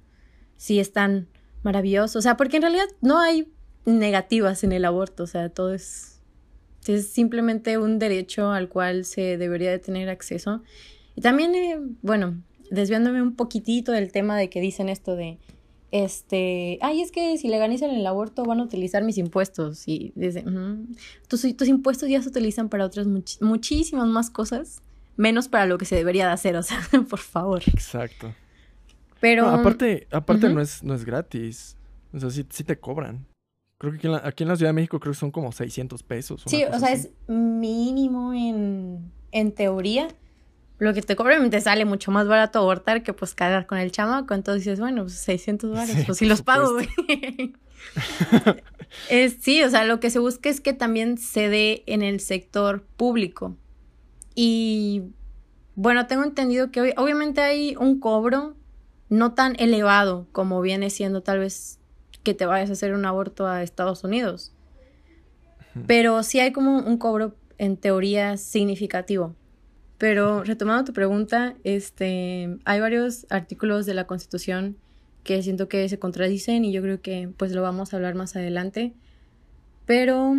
Si 0.57 0.81
están 0.81 1.29
maravilloso. 1.63 2.19
O 2.19 2.23
sea, 2.23 2.37
porque 2.37 2.57
en 2.57 2.63
realidad 2.63 2.87
no 3.01 3.19
hay 3.19 3.53
negativas 3.85 4.65
en 4.65 4.73
el 4.73 4.85
aborto. 4.85 5.25
O 5.25 5.27
sea, 5.27 5.49
todo 5.49 5.75
es, 5.75 6.21
es 6.87 7.09
simplemente 7.09 7.79
un 7.79 7.99
derecho 7.99 8.51
al 8.51 8.69
cual 8.69 9.05
se 9.05 9.37
debería 9.37 9.71
de 9.71 9.79
tener 9.79 10.09
acceso. 10.09 10.63
Y 11.15 11.21
también, 11.21 11.55
eh, 11.55 11.79
bueno, 12.03 12.43
desviándome 12.71 13.23
un 13.23 13.35
poquitito 13.35 13.93
del 13.93 14.13
tema 14.13 14.37
de 14.37 14.51
que 14.51 14.61
dicen 14.61 14.89
esto 14.89 15.17
de, 15.17 15.39
este, 15.91 16.79
ay, 16.83 17.01
es 17.01 17.11
que 17.11 17.39
si 17.39 17.49
legalizan 17.49 17.91
el 17.91 18.07
aborto 18.07 18.45
van 18.45 18.61
a 18.61 18.65
utilizar 18.65 19.03
mis 19.03 19.19
impuestos. 19.19 19.87
Y 19.87 20.13
dice, 20.15 20.45
tus, 21.29 21.57
tus, 21.57 21.69
impuestos 21.69 22.09
ya 22.09 22.23
se 22.23 22.29
utilizan 22.29 22.69
para 22.69 22.85
otras 22.85 23.07
muchísimas 23.41 24.07
más 24.07 24.31
cosas, 24.31 24.83
menos 25.17 25.49
para 25.49 25.67
lo 25.67 25.79
que 25.79 25.87
se 25.87 25.97
debería 25.97 26.27
de 26.27 26.33
hacer, 26.33 26.57
o 26.57 26.63
sea, 26.63 26.81
por 27.09 27.21
favor. 27.21 27.63
Exacto. 27.67 28.35
Pero. 29.21 29.49
aparte, 29.49 30.07
aparte 30.11 30.49
no, 30.49 30.61
es, 30.61 30.83
no 30.83 30.95
es 30.95 31.05
gratis. 31.05 31.77
O 32.13 32.19
sea, 32.19 32.31
sí, 32.31 32.45
te 32.45 32.79
cobran. 32.79 33.27
Creo 33.79 33.93
que 33.93 33.99
aquí 34.23 34.43
en, 34.43 34.49
la, 34.49 34.57
Ciudad 34.57 34.71
de 34.71 34.75
México 34.75 34.99
creo 34.99 35.13
que 35.13 35.19
son 35.19 35.31
como 35.31 35.53
600 35.53 36.03
pesos. 36.03 36.43
Sí, 36.47 36.65
o 36.65 36.79
sea, 36.79 36.93
es 36.93 37.11
mínimo 37.29 38.33
en, 38.33 39.13
en 39.31 39.53
teoría. 39.53 40.09
Lo 40.79 40.95
que 40.95 41.03
te 41.03 41.17
cobran 41.17 41.51
te 41.51 41.61
sale 41.61 41.85
mucho 41.85 42.11
más 42.11 42.29
barato 42.29 42.61
abortar 42.61 43.03
que 43.03 43.13
pues 43.13 43.35
cargar 43.35 43.67
con 43.67 43.79
el 43.79 43.93
chamaco. 43.93 44.35
Entonces 44.35 44.65
dices, 44.65 44.81
bueno, 44.81 45.03
pues 45.03 45.15
600 45.15 45.71
dólares, 45.71 45.97
pues 46.07 46.19
sí 46.19 46.27
los 46.27 46.43
pago, 46.43 46.73
güey. 46.73 46.89
sí, 49.41 49.63
o 49.63 49.71
sea, 49.71 49.85
lo 49.85 50.01
que 50.01 50.11
se 50.11 50.19
busca 50.19 50.49
es 50.49 50.61
que 50.61 50.73
también 50.73 51.19
se 51.19 51.49
dé 51.49 51.83
en 51.87 52.03
el 52.03 52.21
sector 52.21 52.85
público. 52.97 53.57
Y 54.35 55.03
bueno, 55.75 56.07
tengo 56.07 56.25
entendido 56.25 56.71
que 56.71 56.95
obviamente 56.97 57.41
hay 57.41 57.77
un 57.77 58.01
cobro 58.01 58.57
no 59.09 59.33
tan 59.33 59.55
elevado 59.59 60.27
como 60.33 60.61
viene 60.61 60.91
siendo 60.91 61.23
tal 61.23 61.39
vez 61.39 61.79
que 62.23 62.35
te 62.35 62.47
vayas 62.47 62.71
a 62.71 62.75
hacer 62.75 62.93
un 62.95 63.07
aborto 63.07 63.47
a 63.47 63.63
Estados 63.63 64.05
Unidos. 64.05 64.53
Pero 65.87 66.23
sí 66.23 66.41
hay 66.41 66.53
como 66.53 66.79
un 66.79 66.99
cobro 66.99 67.37
en 67.57 67.77
teoría 67.77 68.37
significativo. 68.37 69.35
Pero 69.97 70.45
retomando 70.45 70.85
tu 70.85 70.93
pregunta, 70.93 71.55
este, 71.65 72.59
hay 72.65 72.81
varios 72.81 73.27
artículos 73.31 73.87
de 73.87 73.95
la 73.95 74.07
Constitución 74.07 74.77
que 75.25 75.43
siento 75.43 75.69
que 75.69 75.89
se 75.89 75.99
contradicen 75.99 76.65
y 76.65 76.73
yo 76.73 76.83
creo 76.83 77.01
que 77.01 77.31
pues 77.37 77.53
lo 77.53 77.63
vamos 77.63 77.93
a 77.93 77.97
hablar 77.97 78.15
más 78.15 78.37
adelante. 78.37 78.93
Pero 79.87 80.35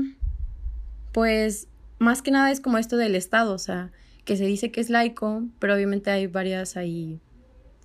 pues 1.11 1.67
más 1.99 2.21
que 2.21 2.31
nada 2.31 2.51
es 2.51 2.61
como 2.61 2.77
esto 2.77 2.97
del 2.97 3.15
Estado, 3.15 3.53
o 3.53 3.59
sea, 3.59 3.91
que 4.25 4.37
se 4.37 4.45
dice 4.45 4.71
que 4.71 4.81
es 4.81 4.89
laico, 4.89 5.43
pero 5.59 5.75
obviamente 5.75 6.11
hay 6.11 6.27
varias 6.27 6.77
ahí 6.77 7.19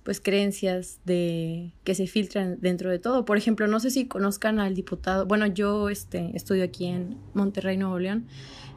pues 0.05 0.21
creencias 0.21 0.99
de 1.03 1.73
que 1.83 1.95
se 1.95 2.05
filtran 2.05 2.59
dentro 2.61 2.91
de 2.91 2.99
todo. 2.99 3.25
Por 3.25 3.37
ejemplo, 3.37 3.65
no 3.65 3.79
sé 3.79 3.89
si 3.89 4.05
conozcan 4.05 4.59
al 4.59 4.75
diputado, 4.75 5.25
bueno, 5.25 5.47
yo 5.47 5.89
este 5.89 6.29
estudio 6.35 6.63
aquí 6.63 6.85
en 6.85 7.17
Monterrey, 7.33 7.75
Nuevo 7.75 7.97
León. 7.97 8.27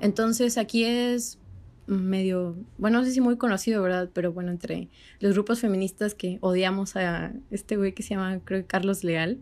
Entonces, 0.00 0.56
aquí 0.56 0.85
es 0.85 1.38
medio, 1.87 2.56
bueno, 2.78 3.00
no 3.00 3.04
sé 3.04 3.11
si 3.12 3.20
muy 3.20 3.37
conocido, 3.37 3.82
¿verdad? 3.82 4.08
Pero 4.14 4.32
bueno, 4.32 4.50
entre 4.50 4.88
los 5.20 5.35
grupos 5.35 5.61
feministas 5.61 6.14
que 6.14 6.38
odiamos 6.40 6.97
a 6.97 7.35
este 7.50 7.76
güey 7.76 7.92
que 7.92 8.02
se 8.02 8.14
llama, 8.14 8.40
creo 8.42 8.62
que 8.62 8.66
Carlos 8.66 9.04
Leal, 9.04 9.38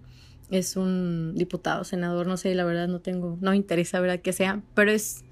es 0.50 0.76
un 0.76 1.34
diputado, 1.36 1.84
senador, 1.84 2.26
no 2.26 2.36
sé, 2.36 2.52
la 2.56 2.64
verdad 2.64 2.88
no 2.88 3.00
tengo, 3.00 3.38
no 3.40 3.54
interesa, 3.54 4.00
¿verdad? 4.00 4.20
Que 4.20 4.32
sea, 4.32 4.60
pero 4.74 4.90
es 4.90 5.24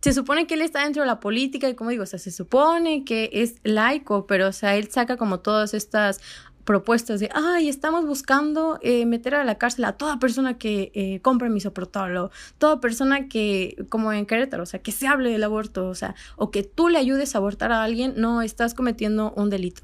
se 0.00 0.12
supone 0.12 0.46
que 0.46 0.54
él 0.54 0.62
está 0.62 0.84
dentro 0.84 1.02
de 1.02 1.06
la 1.06 1.20
política 1.20 1.68
y 1.68 1.74
como 1.74 1.90
digo, 1.90 2.04
o 2.04 2.06
sea, 2.06 2.18
se 2.18 2.30
supone 2.30 3.04
que 3.04 3.30
es 3.32 3.56
laico, 3.64 4.26
pero 4.26 4.48
o 4.48 4.52
sea, 4.52 4.76
él 4.76 4.90
saca 4.90 5.16
como 5.16 5.40
todas 5.40 5.74
estas 5.74 6.20
propuestas 6.68 7.18
de, 7.18 7.30
ay, 7.32 7.68
estamos 7.70 8.04
buscando 8.04 8.78
eh, 8.82 9.06
meter 9.06 9.34
a 9.34 9.42
la 9.42 9.56
cárcel 9.56 9.86
a 9.86 9.94
toda 9.94 10.18
persona 10.18 10.58
que 10.58 10.92
eh, 10.94 11.18
compre 11.22 11.48
misoprostol, 11.48 12.30
toda 12.58 12.78
persona 12.78 13.26
que, 13.26 13.86
como 13.88 14.12
en 14.12 14.26
Querétaro, 14.26 14.64
o 14.64 14.66
sea, 14.66 14.82
que 14.82 14.92
se 14.92 15.06
hable 15.06 15.30
del 15.30 15.42
aborto, 15.44 15.88
o 15.88 15.94
sea, 15.94 16.14
o 16.36 16.50
que 16.50 16.62
tú 16.64 16.90
le 16.90 16.98
ayudes 16.98 17.34
a 17.34 17.38
abortar 17.38 17.72
a 17.72 17.82
alguien, 17.82 18.12
no, 18.18 18.42
estás 18.42 18.74
cometiendo 18.74 19.32
un 19.34 19.48
delito. 19.48 19.80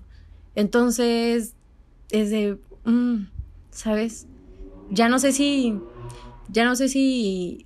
Entonces, 0.57 1.55
es 2.11 2.31
de, 2.31 2.59
mm, 2.85 3.29
¿sabes? 3.71 4.27
Ya 4.91 5.09
no 5.09 5.19
sé 5.19 5.33
si, 5.33 5.81
ya 6.51 6.67
no 6.67 6.77
sé 6.77 6.91
si 6.91 7.65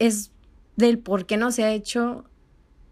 es 0.00 0.32
del 0.78 1.00
por 1.00 1.26
qué 1.26 1.36
no 1.36 1.50
se 1.50 1.64
ha 1.64 1.72
hecho, 1.72 2.24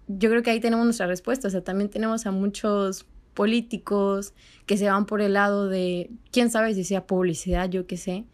yo 0.09 0.28
creo 0.28 0.43
que 0.43 0.50
ahí 0.50 0.61
tenemos 0.61 0.85
nuestra 0.85 1.07
respuesta. 1.07 1.49
O 1.49 1.50
sea, 1.50 1.62
también 1.62 1.88
tenemos 1.88 2.26
a 2.26 2.33
muchos 2.33 3.07
políticos 3.33 4.35
que 4.66 4.76
se 4.76 4.88
van 4.88 5.07
por 5.07 5.23
el 5.23 5.35
lado 5.35 5.69
de, 5.69 6.11
quién 6.33 6.50
sabe 6.50 6.75
si 6.75 6.83
sea 6.85 7.07
publicidad, 7.07 7.71
yo 7.71 7.87
qué 7.87 7.97
sé, 7.97 8.25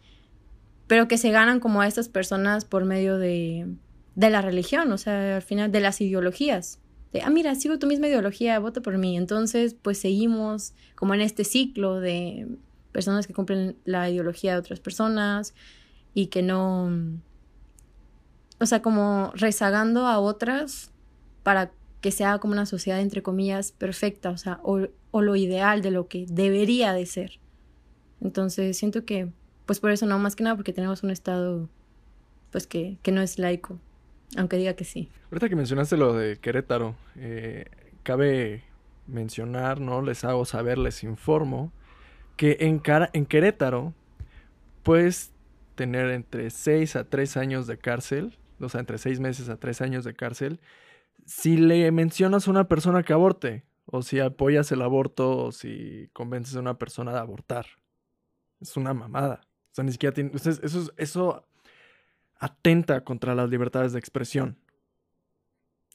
pero 0.87 1.07
que 1.07 1.17
se 1.17 1.29
ganan 1.29 1.59
como 1.59 1.81
a 1.81 1.87
estas 1.87 2.09
personas 2.09 2.65
por 2.65 2.85
medio 2.85 3.17
de, 3.17 3.67
de 4.15 4.29
la 4.29 4.41
religión, 4.41 4.91
o 4.91 4.97
sea, 4.97 5.35
al 5.35 5.41
final 5.41 5.71
de 5.71 5.81
las 5.81 6.01
ideologías. 6.01 6.79
De, 7.11 7.21
ah, 7.21 7.29
mira, 7.29 7.53
sigo 7.53 7.77
tu 7.77 7.85
misma 7.85 8.07
ideología, 8.07 8.57
vota 8.57 8.81
por 8.81 8.97
mí. 8.97 9.17
Entonces, 9.17 9.75
pues 9.79 9.99
seguimos 9.99 10.73
como 10.95 11.13
en 11.13 11.21
este 11.21 11.43
ciclo 11.43 11.99
de 11.99 12.47
personas 12.91 13.27
que 13.27 13.33
cumplen 13.33 13.77
la 13.85 14.09
ideología 14.09 14.53
de 14.53 14.59
otras 14.59 14.79
personas 14.79 15.53
y 16.15 16.27
que 16.27 16.41
no, 16.41 16.89
o 18.63 18.65
sea, 18.65 18.81
como 18.81 19.31
rezagando 19.35 20.07
a 20.07 20.19
otras 20.19 20.91
para 21.43 21.71
que 21.99 22.11
sea 22.11 22.39
como 22.39 22.53
una 22.53 22.65
sociedad, 22.65 23.01
entre 23.01 23.21
comillas, 23.21 23.73
perfecta, 23.73 24.29
o 24.29 24.37
sea, 24.37 24.61
o, 24.63 24.87
lo 25.21 25.35
ideal 25.35 25.81
de 25.81 25.91
lo 25.91 26.07
que 26.07 26.25
debería 26.29 26.93
de 26.93 27.05
ser. 27.05 27.39
Entonces, 28.21 28.77
siento 28.77 29.03
que, 29.03 29.27
pues 29.65 29.81
por 29.81 29.91
eso 29.91 30.05
no, 30.05 30.17
más 30.17 30.37
que 30.37 30.43
nada 30.43 30.55
porque 30.55 30.71
tenemos 30.71 31.03
un 31.03 31.11
Estado, 31.11 31.67
pues 32.51 32.65
que, 32.65 32.97
que 33.03 33.11
no 33.11 33.21
es 33.21 33.37
laico, 33.37 33.79
aunque 34.37 34.55
diga 34.55 34.75
que 34.75 34.85
sí. 34.85 35.09
Ahorita 35.29 35.49
que 35.49 35.57
mencionaste 35.57 35.97
lo 35.97 36.13
de 36.13 36.37
Querétaro, 36.37 36.95
eh, 37.17 37.65
cabe 38.03 38.63
mencionar, 39.07 39.81
¿no? 39.81 40.01
Les 40.01 40.23
hago 40.23 40.45
saber, 40.45 40.77
les 40.77 41.03
informo, 41.03 41.73
que 42.37 42.57
en, 42.61 42.79
cara, 42.79 43.09
en 43.11 43.25
Querétaro 43.25 43.93
puedes 44.83 45.33
tener 45.75 46.11
entre 46.11 46.49
6 46.49 46.95
a 46.95 47.03
3 47.03 47.35
años 47.35 47.67
de 47.67 47.77
cárcel 47.77 48.37
o 48.65 48.69
sea, 48.69 48.79
entre 48.79 48.97
seis 48.97 49.19
meses 49.19 49.49
a 49.49 49.57
tres 49.57 49.81
años 49.81 50.03
de 50.03 50.13
cárcel, 50.13 50.59
si 51.25 51.57
le 51.57 51.91
mencionas 51.91 52.47
a 52.47 52.51
una 52.51 52.67
persona 52.67 53.03
que 53.03 53.13
aborte, 53.13 53.63
o 53.85 54.01
si 54.01 54.19
apoyas 54.19 54.71
el 54.71 54.81
aborto, 54.81 55.45
o 55.45 55.51
si 55.51 56.09
convences 56.13 56.55
a 56.55 56.59
una 56.59 56.77
persona 56.77 57.13
de 57.13 57.19
abortar. 57.19 57.65
Es 58.59 58.77
una 58.77 58.93
mamada. 58.93 59.41
O 59.71 59.75
sea, 59.75 59.83
ni 59.83 59.91
siquiera 59.91 60.13
tiene. 60.13 60.31
eso, 60.33 60.91
eso 60.97 61.45
atenta 62.39 63.03
contra 63.03 63.35
las 63.35 63.49
libertades 63.49 63.93
de 63.93 63.99
expresión. 63.99 64.57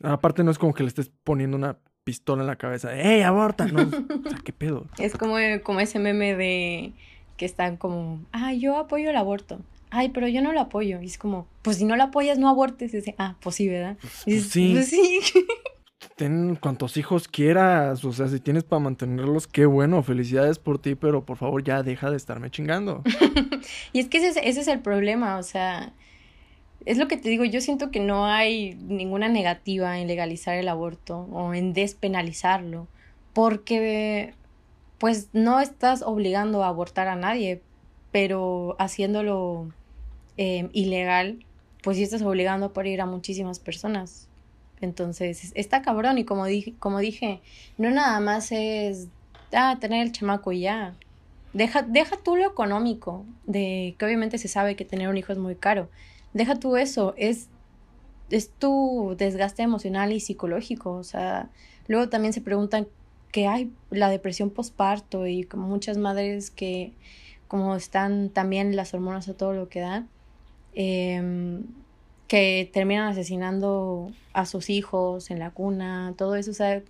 Aparte, 0.02 0.44
no 0.44 0.50
es 0.50 0.58
como 0.58 0.74
que 0.74 0.82
le 0.82 0.88
estés 0.88 1.10
poniendo 1.24 1.56
una 1.56 1.78
pistola 2.04 2.42
en 2.42 2.46
la 2.46 2.56
cabeza. 2.56 2.94
¡Ey, 2.94 3.22
aborta! 3.22 3.66
No, 3.66 3.82
o 3.82 4.28
sea, 4.28 4.38
¿qué 4.44 4.52
pedo? 4.52 4.86
Es 4.98 5.16
como, 5.16 5.36
como 5.62 5.80
ese 5.80 5.98
meme 5.98 6.36
de 6.36 6.92
que 7.36 7.44
están 7.44 7.76
como, 7.76 8.20
ah, 8.32 8.52
yo 8.52 8.76
apoyo 8.76 9.10
el 9.10 9.16
aborto 9.16 9.60
ay, 9.90 10.10
pero 10.10 10.28
yo 10.28 10.42
no 10.42 10.52
lo 10.52 10.60
apoyo. 10.60 11.00
Y 11.00 11.06
es 11.06 11.18
como, 11.18 11.46
pues 11.62 11.78
si 11.78 11.84
no 11.84 11.96
lo 11.96 12.04
apoyas, 12.04 12.38
no 12.38 12.48
abortes. 12.48 12.92
Y 12.92 12.98
dice, 12.98 13.14
ah, 13.18 13.36
pues 13.40 13.56
sí, 13.56 13.68
¿verdad? 13.68 13.96
Pues, 14.00 14.48
sí. 14.48 14.72
Pues 14.72 14.88
sí. 14.88 15.20
Ten 16.16 16.56
cuantos 16.56 16.96
hijos 16.96 17.26
quieras, 17.26 18.04
o 18.04 18.12
sea, 18.12 18.28
si 18.28 18.38
tienes 18.38 18.62
para 18.62 18.80
mantenerlos, 18.80 19.46
qué 19.48 19.66
bueno, 19.66 20.02
felicidades 20.02 20.58
por 20.58 20.80
ti, 20.80 20.94
pero 20.94 21.24
por 21.24 21.36
favor 21.36 21.62
ya 21.64 21.82
deja 21.82 22.10
de 22.10 22.16
estarme 22.16 22.50
chingando. 22.50 23.02
y 23.92 23.98
es 23.98 24.08
que 24.08 24.18
ese, 24.18 24.48
ese 24.48 24.60
es 24.60 24.68
el 24.68 24.80
problema, 24.80 25.38
o 25.38 25.42
sea, 25.42 25.92
es 26.84 26.98
lo 26.98 27.08
que 27.08 27.16
te 27.16 27.28
digo, 27.28 27.44
yo 27.44 27.60
siento 27.60 27.90
que 27.90 28.00
no 28.00 28.26
hay 28.26 28.74
ninguna 28.74 29.28
negativa 29.28 29.98
en 29.98 30.06
legalizar 30.06 30.56
el 30.56 30.68
aborto 30.68 31.28
o 31.32 31.52
en 31.52 31.72
despenalizarlo, 31.72 32.86
porque 33.32 34.34
pues 34.98 35.28
no 35.32 35.60
estás 35.60 36.02
obligando 36.02 36.64
a 36.64 36.68
abortar 36.68 37.08
a 37.08 37.16
nadie, 37.16 37.62
pero 38.12 38.76
haciéndolo 38.78 39.72
eh, 40.36 40.68
ilegal, 40.72 41.44
pues 41.82 41.96
sí 41.96 42.02
estás 42.02 42.22
obligando 42.22 42.72
a 42.74 42.86
ir 42.86 43.00
a 43.00 43.06
muchísimas 43.06 43.58
personas. 43.58 44.28
Entonces, 44.80 45.52
está 45.54 45.82
cabrón 45.82 46.18
y 46.18 46.24
como 46.24 46.46
dije, 46.46 46.74
como 46.78 46.98
dije, 46.98 47.40
no 47.78 47.90
nada 47.90 48.20
más 48.20 48.52
es 48.52 49.08
ah, 49.52 49.76
tener 49.80 50.06
el 50.06 50.12
chamaco 50.12 50.52
y 50.52 50.60
ya. 50.60 50.94
Deja, 51.52 51.82
deja 51.82 52.16
tú 52.22 52.36
lo 52.36 52.46
económico, 52.46 53.24
de 53.46 53.96
que 53.98 54.04
obviamente 54.04 54.38
se 54.38 54.48
sabe 54.48 54.76
que 54.76 54.84
tener 54.84 55.08
un 55.08 55.16
hijo 55.16 55.32
es 55.32 55.38
muy 55.38 55.56
caro. 55.56 55.88
Deja 56.34 56.56
tú 56.56 56.76
eso, 56.76 57.14
es, 57.16 57.48
es 58.30 58.50
tu 58.50 59.14
desgaste 59.18 59.62
emocional 59.62 60.12
y 60.12 60.20
psicológico. 60.20 60.92
O 60.92 61.04
sea, 61.04 61.50
luego 61.88 62.08
también 62.08 62.32
se 62.32 62.40
preguntan 62.40 62.86
qué 63.32 63.46
hay 63.48 63.72
la 63.90 64.08
depresión 64.08 64.50
postparto 64.50 65.26
y 65.26 65.44
como 65.44 65.66
muchas 65.66 65.98
madres 65.98 66.50
que 66.50 66.92
como 67.48 67.74
están 67.74 68.30
también 68.30 68.76
las 68.76 68.94
hormonas 68.94 69.28
a 69.28 69.34
todo 69.34 69.52
lo 69.54 69.68
que 69.68 69.80
dan, 69.80 70.08
em, 70.74 71.64
que 72.28 72.70
terminan 72.72 73.08
asesinando 73.08 74.12
a 74.34 74.46
sus 74.46 74.70
hijos 74.70 75.30
en 75.30 75.38
la 75.38 75.50
cuna, 75.50 76.14
todo 76.16 76.36
eso, 76.36 76.50
o 76.50 76.54
sea, 76.54 76.82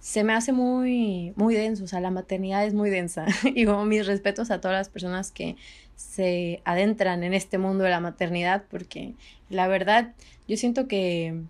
se 0.00 0.24
me 0.24 0.32
hace 0.32 0.52
muy, 0.52 1.32
muy 1.36 1.54
denso, 1.54 1.84
o 1.84 1.86
sea, 1.86 2.00
la 2.00 2.10
maternidad 2.10 2.66
es 2.66 2.74
muy 2.74 2.90
densa. 2.90 3.26
y 3.54 3.64
como 3.64 3.84
mis 3.84 4.04
respetos 4.06 4.50
a 4.50 4.60
todas 4.60 4.76
las 4.76 4.88
personas 4.88 5.30
que 5.30 5.56
se 5.94 6.60
adentran 6.64 7.22
en 7.22 7.34
este 7.34 7.58
mundo 7.58 7.84
de 7.84 7.90
la 7.90 8.00
maternidad, 8.00 8.64
porque 8.68 9.14
la 9.48 9.68
verdad, 9.68 10.14
yo 10.48 10.56
siento 10.56 10.88
que 10.88 11.42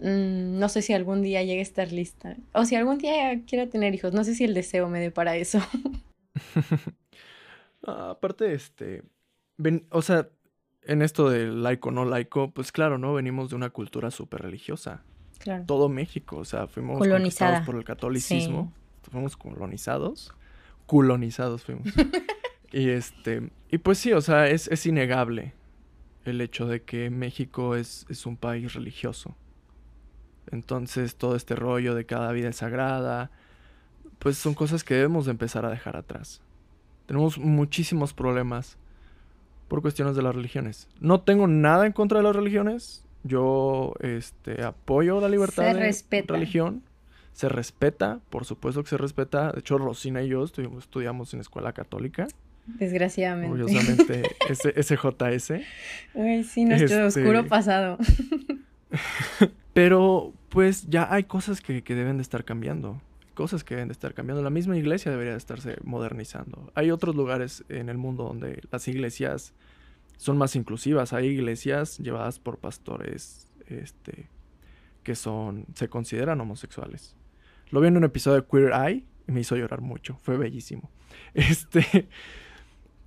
mm, 0.00 0.58
no 0.58 0.68
sé 0.68 0.82
si 0.82 0.92
algún 0.92 1.22
día 1.22 1.42
llegue 1.42 1.60
a 1.60 1.62
estar 1.62 1.90
lista, 1.90 2.36
o 2.52 2.66
si 2.66 2.76
algún 2.76 2.98
día 2.98 3.40
quiera 3.46 3.66
tener 3.70 3.94
hijos, 3.94 4.12
no 4.12 4.24
sé 4.24 4.34
si 4.34 4.44
el 4.44 4.52
deseo 4.52 4.88
me 4.90 5.00
dé 5.00 5.10
para 5.10 5.36
eso. 5.36 5.58
Ah, 7.86 8.10
aparte, 8.10 8.52
este, 8.52 9.02
o 9.90 10.02
sea, 10.02 10.28
en 10.84 11.02
esto 11.02 11.30
de 11.30 11.46
laico 11.46 11.90
no 11.90 12.04
laico, 12.04 12.50
pues 12.52 12.72
claro, 12.72 12.98
¿no? 12.98 13.14
Venimos 13.14 13.50
de 13.50 13.56
una 13.56 13.70
cultura 13.70 14.10
súper 14.10 14.42
religiosa. 14.42 15.02
Claro. 15.38 15.64
Todo 15.66 15.88
México, 15.88 16.36
o 16.36 16.44
sea, 16.44 16.66
fuimos 16.66 16.98
colonizados 16.98 17.66
por 17.66 17.76
el 17.76 17.84
catolicismo, 17.84 18.72
fuimos 19.10 19.36
colonizados, 19.36 20.32
colonizados 20.86 21.64
fuimos. 21.64 21.86
y 22.72 22.90
este, 22.90 23.50
y 23.68 23.78
pues 23.78 23.98
sí, 23.98 24.12
o 24.12 24.20
sea, 24.20 24.48
es, 24.48 24.68
es 24.68 24.86
innegable 24.86 25.54
el 26.24 26.40
hecho 26.40 26.66
de 26.66 26.82
que 26.82 27.10
México 27.10 27.74
es, 27.74 28.06
es 28.08 28.26
un 28.26 28.36
país 28.36 28.74
religioso. 28.74 29.36
Entonces, 30.50 31.16
todo 31.16 31.34
este 31.34 31.56
rollo 31.56 31.94
de 31.94 32.06
cada 32.06 32.30
vida 32.32 32.48
es 32.48 32.56
sagrada, 32.56 33.30
pues 34.18 34.38
son 34.38 34.54
cosas 34.54 34.84
que 34.84 34.94
debemos 34.94 35.24
de 35.26 35.32
empezar 35.32 35.64
a 35.64 35.70
dejar 35.70 35.96
atrás. 35.96 36.42
Tenemos 37.12 37.36
muchísimos 37.36 38.14
problemas 38.14 38.78
por 39.68 39.82
cuestiones 39.82 40.16
de 40.16 40.22
las 40.22 40.34
religiones. 40.34 40.88
No 40.98 41.20
tengo 41.20 41.46
nada 41.46 41.84
en 41.84 41.92
contra 41.92 42.20
de 42.20 42.24
las 42.24 42.34
religiones. 42.34 43.04
Yo 43.22 43.92
este, 44.00 44.62
apoyo 44.64 45.20
la 45.20 45.28
libertad 45.28 45.74
de 45.74 45.92
religión. 46.26 46.82
Se 47.34 47.50
respeta, 47.50 48.20
por 48.30 48.46
supuesto 48.46 48.82
que 48.82 48.88
se 48.88 48.96
respeta. 48.96 49.52
De 49.52 49.60
hecho, 49.60 49.76
Rosina 49.76 50.22
y 50.22 50.28
yo 50.28 50.42
estudiamos 50.42 51.34
en 51.34 51.40
escuela 51.40 51.74
católica. 51.74 52.28
Desgraciadamente. 52.64 53.62
Curiosamente, 53.62 54.22
SJS. 54.82 55.52
Uy, 56.14 56.44
sí, 56.44 56.64
nuestro 56.64 57.08
este 57.08 57.20
oscuro 57.20 57.46
pasado. 57.46 57.98
Pero, 59.74 60.32
pues, 60.48 60.88
ya 60.88 61.12
hay 61.12 61.24
cosas 61.24 61.60
que, 61.60 61.82
que 61.82 61.94
deben 61.94 62.16
de 62.16 62.22
estar 62.22 62.42
cambiando 62.46 63.02
cosas 63.32 63.64
que 63.64 63.74
deben 63.74 63.88
de 63.88 63.92
estar 63.92 64.14
cambiando. 64.14 64.42
La 64.42 64.50
misma 64.50 64.76
iglesia 64.76 65.10
debería 65.10 65.32
de 65.32 65.38
estarse 65.38 65.76
modernizando. 65.82 66.70
Hay 66.74 66.90
otros 66.90 67.14
lugares 67.14 67.64
en 67.68 67.88
el 67.88 67.98
mundo 67.98 68.24
donde 68.24 68.62
las 68.70 68.86
iglesias 68.88 69.54
son 70.16 70.38
más 70.38 70.56
inclusivas. 70.56 71.12
Hay 71.12 71.26
iglesias 71.26 71.98
llevadas 71.98 72.38
por 72.38 72.58
pastores 72.58 73.48
este, 73.66 74.28
que 75.02 75.14
son, 75.14 75.66
se 75.74 75.88
consideran 75.88 76.40
homosexuales. 76.40 77.16
Lo 77.70 77.80
vi 77.80 77.88
en 77.88 77.96
un 77.96 78.04
episodio 78.04 78.42
de 78.42 78.46
Queer 78.46 78.72
Eye 78.72 79.04
y 79.26 79.32
me 79.32 79.40
hizo 79.40 79.56
llorar 79.56 79.80
mucho. 79.80 80.16
Fue 80.22 80.36
bellísimo. 80.36 80.90
Este, 81.34 82.08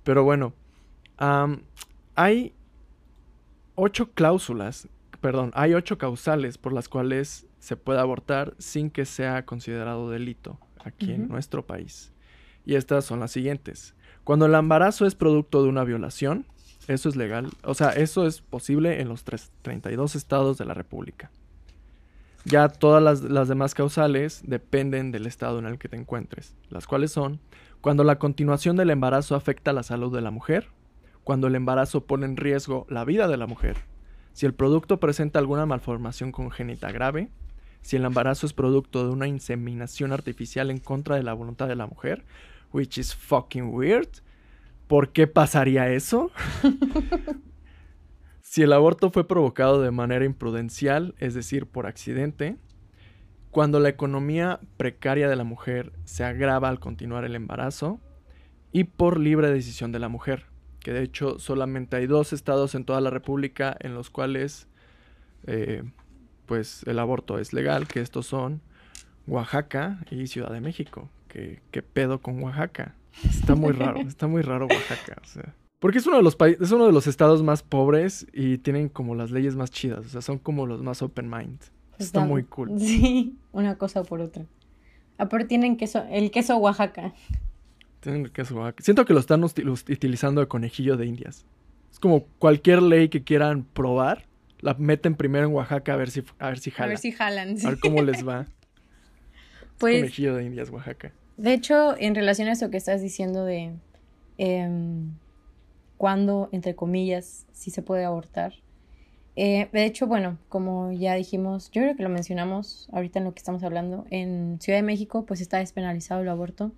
pero 0.02 0.24
bueno, 0.24 0.52
hay 2.14 2.52
ocho 3.74 4.10
cláusulas, 4.12 4.88
perdón, 5.20 5.52
hay 5.54 5.74
ocho 5.74 5.98
causales 5.98 6.58
por 6.58 6.72
las 6.72 6.88
cuales 6.88 7.46
se 7.66 7.76
puede 7.76 7.98
abortar 7.98 8.54
sin 8.58 8.90
que 8.90 9.04
sea 9.04 9.44
considerado 9.44 10.08
delito 10.08 10.60
aquí 10.84 11.10
en 11.10 11.26
nuestro 11.26 11.66
país. 11.66 12.12
Y 12.64 12.76
estas 12.76 13.04
son 13.04 13.18
las 13.18 13.32
siguientes. 13.32 13.96
Cuando 14.22 14.46
el 14.46 14.54
embarazo 14.54 15.04
es 15.04 15.16
producto 15.16 15.64
de 15.64 15.68
una 15.68 15.82
violación, 15.82 16.46
eso 16.86 17.08
es 17.08 17.16
legal, 17.16 17.50
o 17.64 17.74
sea, 17.74 17.88
eso 17.90 18.24
es 18.24 18.40
posible 18.40 19.00
en 19.00 19.08
los 19.08 19.24
32 19.24 20.14
estados 20.14 20.58
de 20.58 20.64
la 20.64 20.74
República. 20.74 21.32
Ya 22.44 22.68
todas 22.68 23.02
las, 23.02 23.22
las, 23.22 23.48
demás 23.48 23.74
causales 23.74 24.42
dependen 24.46 25.10
del 25.10 25.26
estado 25.26 25.58
en 25.58 25.66
el 25.66 25.80
que 25.80 25.88
te 25.88 25.96
encuentres, 25.96 26.54
las 26.70 26.86
cuales 26.86 27.10
son 27.10 27.40
cuando 27.80 28.04
la 28.04 28.20
continuación 28.20 28.76
del 28.76 28.90
embarazo 28.90 29.34
afecta 29.34 29.72
la 29.72 29.82
salud 29.82 30.14
de 30.14 30.20
la 30.20 30.30
mujer, 30.30 30.68
cuando 31.24 31.48
el 31.48 31.56
embarazo 31.56 32.06
pone 32.06 32.26
en 32.26 32.36
riesgo 32.36 32.86
la 32.88 33.04
vida 33.04 33.26
de 33.26 33.36
la 33.36 33.48
mujer, 33.48 33.78
si 34.34 34.46
el 34.46 34.54
producto 34.54 35.00
presenta 35.00 35.40
alguna 35.40 35.66
malformación 35.66 36.30
congénita 36.30 36.92
grave, 36.92 37.28
si 37.86 37.94
el 37.94 38.04
embarazo 38.04 38.46
es 38.46 38.52
producto 38.52 39.06
de 39.06 39.12
una 39.12 39.28
inseminación 39.28 40.10
artificial 40.12 40.72
en 40.72 40.78
contra 40.78 41.14
de 41.14 41.22
la 41.22 41.34
voluntad 41.34 41.68
de 41.68 41.76
la 41.76 41.86
mujer, 41.86 42.24
which 42.72 42.98
is 42.98 43.14
fucking 43.14 43.72
weird. 43.72 44.08
¿Por 44.88 45.12
qué 45.12 45.28
pasaría 45.28 45.88
eso? 45.92 46.32
si 48.42 48.62
el 48.62 48.72
aborto 48.72 49.12
fue 49.12 49.28
provocado 49.28 49.80
de 49.80 49.92
manera 49.92 50.24
imprudencial, 50.24 51.14
es 51.18 51.34
decir, 51.34 51.66
por 51.66 51.86
accidente, 51.86 52.56
cuando 53.52 53.78
la 53.78 53.88
economía 53.88 54.58
precaria 54.76 55.28
de 55.28 55.36
la 55.36 55.44
mujer 55.44 55.92
se 56.02 56.24
agrava 56.24 56.68
al 56.68 56.80
continuar 56.80 57.24
el 57.24 57.36
embarazo 57.36 58.00
y 58.72 58.82
por 58.82 59.20
libre 59.20 59.48
decisión 59.52 59.92
de 59.92 60.00
la 60.00 60.08
mujer, 60.08 60.46
que 60.80 60.92
de 60.92 61.04
hecho 61.04 61.38
solamente 61.38 61.94
hay 61.94 62.08
dos 62.08 62.32
estados 62.32 62.74
en 62.74 62.84
toda 62.84 63.00
la 63.00 63.10
República 63.10 63.76
en 63.78 63.94
los 63.94 64.10
cuales 64.10 64.66
eh, 65.46 65.84
pues 66.46 66.82
el 66.86 66.98
aborto 66.98 67.38
es 67.38 67.52
legal, 67.52 67.86
que 67.86 68.00
estos 68.00 68.26
son 68.26 68.60
Oaxaca 69.26 70.04
y 70.10 70.26
Ciudad 70.26 70.50
de 70.50 70.60
México. 70.60 71.08
¿Qué, 71.28 71.60
qué 71.70 71.82
pedo 71.82 72.20
con 72.20 72.42
Oaxaca? 72.42 72.94
Está 73.24 73.54
muy 73.54 73.72
raro, 73.72 74.00
está 74.06 74.26
muy 74.26 74.42
raro 74.42 74.66
Oaxaca, 74.66 75.20
o 75.22 75.26
sea. 75.26 75.54
Porque 75.78 75.98
es 75.98 76.06
uno 76.06 76.16
de 76.16 76.22
los 76.22 76.36
países, 76.36 76.62
es 76.62 76.72
uno 76.72 76.86
de 76.86 76.92
los 76.92 77.06
estados 77.06 77.42
más 77.42 77.62
pobres 77.62 78.26
y 78.32 78.58
tienen 78.58 78.88
como 78.88 79.14
las 79.14 79.30
leyes 79.30 79.56
más 79.56 79.70
chidas, 79.70 80.06
o 80.06 80.08
sea, 80.08 80.22
son 80.22 80.38
como 80.38 80.66
los 80.66 80.82
más 80.82 81.02
open 81.02 81.28
mind. 81.28 81.60
Está, 81.98 82.24
muy 82.24 82.44
cool. 82.44 82.70
Sí, 82.78 83.36
una 83.52 83.76
cosa 83.76 84.02
por 84.02 84.20
otra. 84.20 84.44
Aparte 85.18 85.46
tienen 85.46 85.76
queso, 85.76 86.04
el 86.10 86.30
queso 86.30 86.56
Oaxaca. 86.56 87.14
Tienen 88.00 88.22
el 88.22 88.32
queso 88.32 88.54
Oaxaca. 88.56 88.82
Siento 88.82 89.04
que 89.04 89.14
lo 89.14 89.20
están 89.20 89.44
utilizando 89.44 90.40
de 90.40 90.48
conejillo 90.48 90.96
de 90.96 91.06
indias. 91.06 91.44
Es 91.90 91.98
como 91.98 92.24
cualquier 92.38 92.82
ley 92.82 93.08
que 93.08 93.22
quieran 93.22 93.64
probar, 93.64 94.26
la 94.60 94.74
meten 94.74 95.14
primero 95.14 95.46
en 95.46 95.54
Oaxaca 95.54 95.94
a 95.94 95.96
ver 95.96 96.10
si, 96.10 96.22
a 96.38 96.48
ver 96.48 96.58
si 96.58 96.70
jalan. 96.70 96.88
A 96.88 96.90
ver 96.90 96.98
si 96.98 97.12
jalan. 97.12 97.56
A 97.64 97.70
ver 97.70 97.78
cómo 97.78 98.02
les 98.02 98.24
va. 98.28 98.46
pues. 99.78 99.98
Conejillo 100.00 100.34
de 100.34 100.44
Indias, 100.44 100.70
Oaxaca. 100.70 101.12
De 101.36 101.52
hecho, 101.52 101.96
en 101.98 102.14
relación 102.14 102.48
a 102.48 102.52
eso 102.52 102.70
que 102.70 102.78
estás 102.78 103.02
diciendo 103.02 103.44
de 103.44 103.74
eh, 104.38 104.68
cuándo, 105.96 106.48
entre 106.52 106.74
comillas, 106.74 107.46
sí 107.52 107.70
se 107.70 107.82
puede 107.82 108.04
abortar. 108.04 108.54
Eh, 109.38 109.68
de 109.70 109.84
hecho, 109.84 110.06
bueno, 110.06 110.38
como 110.48 110.92
ya 110.92 111.14
dijimos, 111.14 111.70
yo 111.70 111.82
creo 111.82 111.94
que 111.94 112.02
lo 112.02 112.08
mencionamos 112.08 112.88
ahorita 112.90 113.18
en 113.18 113.26
lo 113.26 113.34
que 113.34 113.38
estamos 113.38 113.62
hablando, 113.62 114.06
en 114.10 114.58
Ciudad 114.60 114.78
de 114.78 114.82
México 114.82 115.26
pues 115.26 115.42
está 115.42 115.58
despenalizado 115.58 116.22
el 116.22 116.28
aborto, 116.30 116.72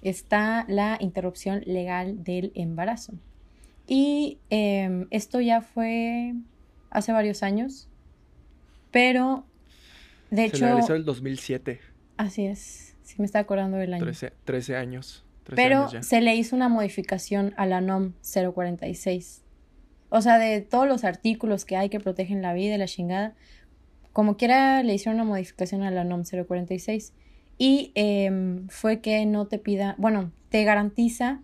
está 0.00 0.64
la 0.66 0.96
interrupción 0.98 1.62
legal 1.66 2.24
del 2.24 2.52
embarazo. 2.54 3.12
Y 3.86 4.38
em, 4.48 5.08
esto 5.10 5.40
ya 5.40 5.60
fue 5.60 6.34
hace 6.90 7.12
varios 7.12 7.42
años, 7.42 7.88
pero 8.90 9.44
de 10.30 10.44
hecho... 10.44 10.58
Se 10.58 10.66
realizó 10.66 10.94
el 10.94 11.04
2007. 11.04 11.80
Así 12.16 12.46
es, 12.46 12.96
sí 13.02 13.16
me 13.18 13.24
está 13.24 13.38
acordando 13.38 13.76
del 13.78 13.94
año. 13.94 14.04
13, 14.44 14.76
años. 14.76 15.24
pero 15.44 15.88
se 16.02 16.20
le 16.20 16.34
hizo 16.36 16.54
una 16.54 16.68
modificación 16.68 17.54
a 17.56 17.66
la 17.66 17.80
NOM 17.80 18.12
046. 18.22 19.42
O 20.10 20.20
sea, 20.20 20.38
de 20.38 20.60
todos 20.60 20.88
los 20.88 21.04
artículos 21.04 21.64
que 21.64 21.76
hay 21.76 21.88
que 21.88 22.00
protegen 22.00 22.42
la 22.42 22.52
vida 22.52 22.74
y 22.74 22.78
la 22.78 22.86
chingada, 22.86 23.34
como 24.12 24.36
quiera 24.36 24.82
le 24.82 24.92
hicieron 24.92 25.20
una 25.20 25.24
modificación 25.24 25.82
a 25.82 25.90
la 25.90 26.04
NOM 26.04 26.24
046. 26.24 27.12
Y 27.58 27.92
em, 27.94 28.68
fue 28.68 29.00
que 29.00 29.24
no 29.26 29.46
te 29.46 29.58
pida, 29.58 29.94
bueno, 29.98 30.32
te 30.48 30.64
garantiza 30.64 31.40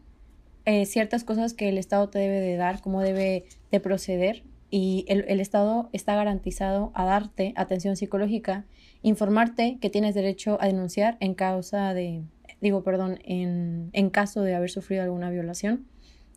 eh, 0.65 0.85
ciertas 0.85 1.23
cosas 1.25 1.55
que 1.55 1.69
el 1.69 1.79
Estado 1.79 2.09
te 2.09 2.19
debe 2.19 2.41
de 2.41 2.57
dar, 2.57 2.81
cómo 2.81 3.03
debe 3.03 3.45
de 3.71 3.81
proceder 3.81 4.43
y 4.71 5.05
el, 5.09 5.41
Estado 5.41 5.89
está 5.93 6.15
garantizado 6.17 6.91
a 6.95 7.05
darte 7.05 7.53
atención 7.57 7.97
psicológica, 7.97 8.65
informarte 9.03 9.79
que 9.81 9.91
tienes 9.91 10.15
derecho 10.15 10.59
a 10.61 10.67
denunciar 10.67 11.17
en 11.21 11.35
causa 11.35 11.95
de, 11.95 12.23
digo, 12.61 12.83
perdón, 12.83 13.19
en, 13.25 13.91
en 13.93 14.11
caso 14.11 14.43
de 14.43 14.55
haber 14.55 14.71
sufrido 14.71 15.03
alguna 15.03 15.31
violación. 15.31 15.87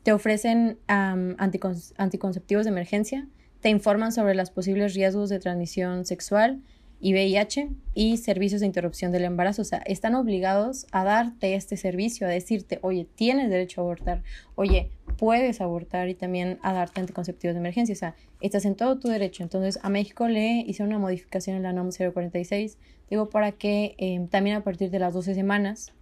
Te 0.03 0.13
ofrecen 0.13 0.77
anticonceptivos 0.87 2.65
de 2.65 2.71
emergencia, 2.71 3.27
te 3.61 3.69
informan 3.69 4.11
sobre 4.11 4.35
los 4.35 4.51
posibles 4.51 4.93
riesgos 4.93 5.29
de 5.29 5.39
transmisión 5.39 6.05
sexual, 6.05 6.61
y 7.01 7.13
VIH 7.13 7.69
y 7.93 8.17
servicios 8.17 8.61
de 8.61 8.67
interrupción 8.67 9.11
del 9.11 9.23
embarazo. 9.23 9.61
O 9.61 9.65
sea, 9.65 9.79
están 9.79 10.15
obligados 10.15 10.85
a 10.91 11.03
darte 11.03 11.55
este 11.55 11.77
servicio, 11.77 12.27
a 12.27 12.29
decirte, 12.29 12.79
oye, 12.81 13.07
tienes 13.15 13.49
derecho 13.49 13.81
a 13.81 13.83
abortar, 13.83 14.23
oye, 14.55 14.91
puedes 15.17 15.61
abortar 15.61 16.09
y 16.09 16.15
también 16.15 16.59
a 16.61 16.73
darte 16.73 16.99
anticonceptivos 16.99 17.53
de 17.53 17.59
emergencia. 17.59 17.93
O 17.93 17.97
sea, 17.97 18.15
estás 18.41 18.65
en 18.65 18.75
todo 18.75 18.99
tu 18.99 19.07
derecho. 19.07 19.43
Entonces, 19.43 19.79
a 19.81 19.89
México 19.89 20.27
le 20.27 20.63
hice 20.67 20.83
una 20.83 20.99
modificación 20.99 21.55
en 21.55 21.63
la 21.63 21.73
NOM 21.73 21.89
046, 21.91 22.77
digo, 23.09 23.29
para 23.29 23.53
que 23.53 23.95
em, 23.97 24.27
también 24.27 24.57
a 24.57 24.63
partir 24.63 24.91
de 24.91 24.99
las 24.99 25.13
12 25.13 25.35
semanas, 25.35 25.93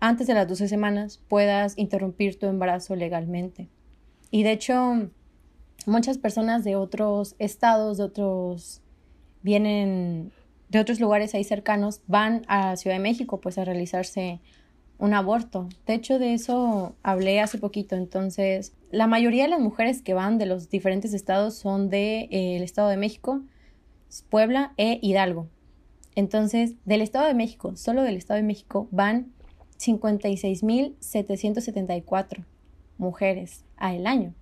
antes 0.00 0.26
de 0.26 0.34
las 0.34 0.48
12 0.48 0.68
semanas, 0.68 1.20
puedas 1.28 1.78
interrumpir 1.78 2.38
tu 2.38 2.46
embarazo 2.46 2.96
legalmente. 2.96 3.68
Y 4.30 4.42
de 4.42 4.52
hecho, 4.52 5.10
muchas 5.86 6.18
personas 6.18 6.64
de 6.64 6.74
otros 6.76 7.36
estados, 7.38 7.98
de 7.98 8.04
otros 8.04 8.82
vienen 9.42 10.32
de 10.68 10.80
otros 10.80 11.00
lugares 11.00 11.34
ahí 11.34 11.44
cercanos, 11.44 12.00
van 12.06 12.44
a 12.48 12.76
Ciudad 12.76 12.96
de 12.96 13.02
México 13.02 13.40
pues 13.40 13.58
a 13.58 13.64
realizarse 13.64 14.40
un 14.98 15.14
aborto. 15.14 15.68
De 15.86 15.94
hecho, 15.94 16.18
de 16.18 16.32
eso 16.32 16.94
hablé 17.02 17.40
hace 17.40 17.58
poquito. 17.58 17.96
Entonces, 17.96 18.72
la 18.90 19.06
mayoría 19.06 19.42
de 19.42 19.50
las 19.50 19.60
mujeres 19.60 20.00
que 20.00 20.14
van 20.14 20.38
de 20.38 20.46
los 20.46 20.70
diferentes 20.70 21.12
estados 21.12 21.56
son 21.56 21.90
del 21.90 22.30
de, 22.30 22.32
eh, 22.56 22.62
Estado 22.62 22.88
de 22.88 22.96
México, 22.96 23.42
Puebla 24.30 24.72
e 24.76 24.98
Hidalgo. 25.02 25.48
Entonces, 26.14 26.74
del 26.84 27.00
Estado 27.02 27.26
de 27.26 27.34
México, 27.34 27.76
solo 27.76 28.02
del 28.02 28.16
Estado 28.16 28.36
de 28.36 28.46
México, 28.46 28.86
van 28.90 29.32
56.774 29.78 32.44
mujeres 32.96 33.64
al 33.76 34.06
año. 34.06 34.32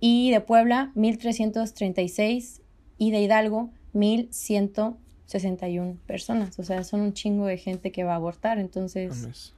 Y 0.00 0.32
de 0.32 0.40
Puebla, 0.40 0.90
1.336. 0.96 2.60
Y 2.98 3.12
de 3.12 3.20
Hidalgo, 3.20 3.70
1161 3.92 5.98
personas. 6.06 6.58
O 6.58 6.62
sea, 6.62 6.84
son 6.84 7.00
un 7.00 7.12
chingo 7.12 7.46
de 7.46 7.58
gente 7.58 7.92
que 7.92 8.04
va 8.04 8.12
a 8.12 8.16
abortar. 8.16 8.58
Entonces, 8.58 9.52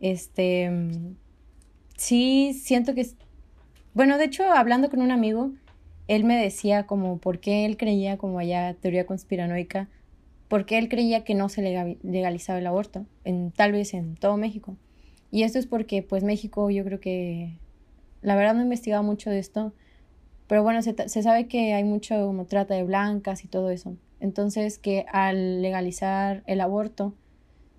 este, 0.00 0.70
sí, 1.96 2.54
siento 2.54 2.94
que... 2.94 3.06
Bueno, 3.94 4.18
de 4.18 4.24
hecho, 4.24 4.44
hablando 4.44 4.90
con 4.90 5.00
un 5.00 5.10
amigo, 5.10 5.52
él 6.08 6.24
me 6.24 6.40
decía 6.40 6.86
como 6.86 7.18
por 7.18 7.40
qué 7.40 7.64
él 7.64 7.76
creía, 7.76 8.16
como 8.16 8.38
allá 8.38 8.74
teoría 8.74 9.06
conspiranoica, 9.06 9.88
por 10.48 10.66
qué 10.66 10.78
él 10.78 10.88
creía 10.88 11.24
que 11.24 11.34
no 11.34 11.48
se 11.48 11.96
legalizaba 12.02 12.58
el 12.58 12.66
aborto, 12.66 13.06
en, 13.24 13.50
tal 13.50 13.72
vez 13.72 13.94
en 13.94 14.16
todo 14.16 14.36
México. 14.36 14.76
Y 15.30 15.42
esto 15.42 15.58
es 15.58 15.66
porque, 15.66 16.02
pues, 16.02 16.22
México, 16.22 16.70
yo 16.70 16.84
creo 16.84 17.00
que, 17.00 17.58
la 18.22 18.36
verdad 18.36 18.54
no 18.54 18.60
he 18.60 18.64
investigado 18.64 19.02
mucho 19.02 19.30
de 19.30 19.38
esto, 19.38 19.72
pero 20.48 20.62
bueno, 20.62 20.80
se, 20.82 21.22
sabe 21.22 21.48
que 21.48 21.74
hay 21.74 21.84
mucho 21.84 22.14
como 22.26 22.44
trata 22.44 22.74
de 22.74 22.84
blancas 22.84 23.44
y 23.44 23.48
todo 23.48 23.70
eso. 23.70 23.96
Entonces 24.20 24.78
que 24.78 25.06
al 25.12 25.60
legalizar 25.60 26.42
el 26.46 26.60
aborto, 26.60 27.14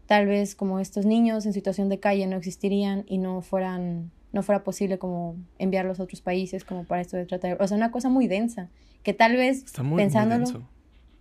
tal 0.06 0.28
vez 0.28 0.56
como 0.56 0.80
estos 0.80 1.06
niños 1.06 1.46
en 1.46 1.54
situación 1.54 1.90
de 1.90 2.00
calle 2.00 2.28
no 2.28 2.38
existirían 2.38 3.04
y 3.08 3.18
no 3.18 3.42
fueran 3.42 4.12
no 4.34 4.44
fuera 4.44 4.64
posible 4.64 5.00
como 5.00 5.38
enviarlos 5.58 6.00
a 6.00 6.04
otros 6.04 6.22
países 6.22 6.66
como 6.66 6.84
para 6.84 7.02
esto 7.02 7.16
de 7.18 7.26
tratar, 7.26 7.62
o 7.62 7.68
sea, 7.68 7.78
una 7.78 7.92
cosa 7.92 8.10
muy 8.10 8.28
densa, 8.28 8.70
que 9.02 9.14
tal 9.14 9.38
vez 9.38 9.64
Está 9.64 9.84
muy, 9.84 9.94
muy 9.94 10.04
pensándolo, 10.04 10.46
denso. 10.46 10.70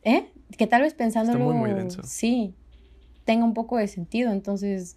¿eh? 0.03 0.27
Que 0.59 0.67
tal 0.67 0.83
vez 0.83 0.93
pensándolo, 0.93 1.39
muy, 1.39 1.55
muy 1.55 1.71
denso. 1.73 2.03
sí, 2.03 2.53
tenga 3.25 3.45
un 3.45 3.55
poco 3.55 3.79
de 3.79 3.87
sentido, 3.87 4.33
entonces 4.33 4.97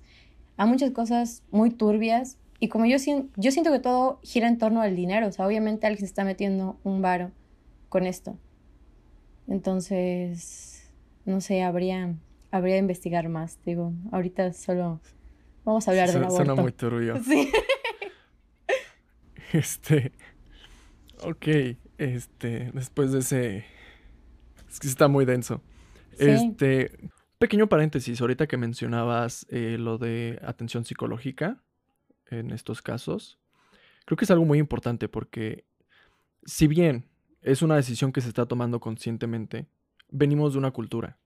hay 0.57 0.67
muchas 0.67 0.91
cosas 0.91 1.43
muy 1.51 1.69
turbias 1.69 2.37
y 2.59 2.67
como 2.69 2.85
yo, 2.85 2.97
yo 3.37 3.51
siento 3.51 3.71
que 3.71 3.79
todo 3.79 4.19
gira 4.23 4.47
en 4.47 4.57
torno 4.57 4.81
al 4.81 4.95
dinero, 4.95 5.27
o 5.27 5.31
sea, 5.31 5.47
obviamente 5.47 5.87
alguien 5.87 5.99
se 5.99 6.05
está 6.05 6.23
metiendo 6.23 6.79
un 6.83 7.01
varo 7.01 7.31
con 7.89 8.05
esto. 8.05 8.37
Entonces, 9.47 10.91
no 11.25 11.41
sé, 11.41 11.63
habría, 11.63 12.15
habría 12.51 12.75
de 12.75 12.79
investigar 12.81 13.29
más, 13.29 13.57
digo, 13.65 13.93
ahorita 14.11 14.53
solo 14.53 15.01
vamos 15.63 15.87
a 15.87 15.91
hablar 15.91 16.07
del 16.11 16.19
Su- 16.21 16.25
aborto. 16.27 16.45
Suena 16.45 16.61
muy 16.61 16.71
turbio. 16.71 17.15
Sí. 17.23 17.49
Este. 19.53 20.11
Ok. 21.23 21.47
Este. 21.97 22.71
Después 22.73 23.11
de 23.11 23.19
ese. 23.19 23.65
Es 24.69 24.79
que 24.79 24.87
está 24.87 25.07
muy 25.07 25.25
denso. 25.25 25.61
Sí. 26.17 26.29
Este. 26.29 26.91
Pequeño 27.39 27.67
paréntesis. 27.67 28.21
Ahorita 28.21 28.47
que 28.47 28.57
mencionabas 28.57 29.45
eh, 29.49 29.77
lo 29.79 29.97
de 29.97 30.39
atención 30.43 30.85
psicológica 30.85 31.63
en 32.29 32.51
estos 32.51 32.81
casos. 32.81 33.39
Creo 34.05 34.17
que 34.17 34.25
es 34.25 34.31
algo 34.31 34.45
muy 34.45 34.59
importante 34.59 35.07
porque. 35.07 35.65
Si 36.45 36.67
bien 36.67 37.09
es 37.41 37.61
una 37.61 37.75
decisión 37.75 38.13
que 38.13 38.21
se 38.21 38.29
está 38.29 38.45
tomando 38.45 38.79
conscientemente, 38.79 39.67
venimos 40.09 40.53
de 40.53 40.59
una 40.59 40.71
cultura. 40.71 41.19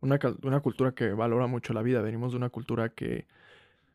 Una, 0.00 0.18
una 0.42 0.60
cultura 0.60 0.94
que 0.94 1.12
valora 1.12 1.46
mucho 1.46 1.74
la 1.74 1.82
vida. 1.82 2.00
Venimos 2.00 2.32
de 2.32 2.38
una 2.38 2.48
cultura 2.48 2.88
que 2.88 3.26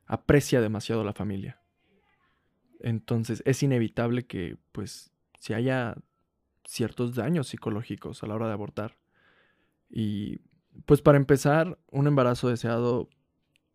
aprecia 0.05 0.61
demasiado 0.61 1.03
la 1.03 1.13
familia. 1.13 1.59
Entonces 2.79 3.41
es 3.45 3.63
inevitable 3.63 4.25
que, 4.25 4.57
pues, 4.71 5.11
si 5.39 5.53
haya 5.53 5.95
ciertos 6.65 7.15
daños 7.15 7.47
psicológicos 7.47 8.23
a 8.23 8.27
la 8.27 8.35
hora 8.35 8.47
de 8.47 8.53
abortar. 8.53 8.97
Y, 9.89 10.39
pues, 10.85 11.01
para 11.01 11.17
empezar, 11.17 11.79
un 11.91 12.07
embarazo 12.07 12.49
deseado, 12.49 13.09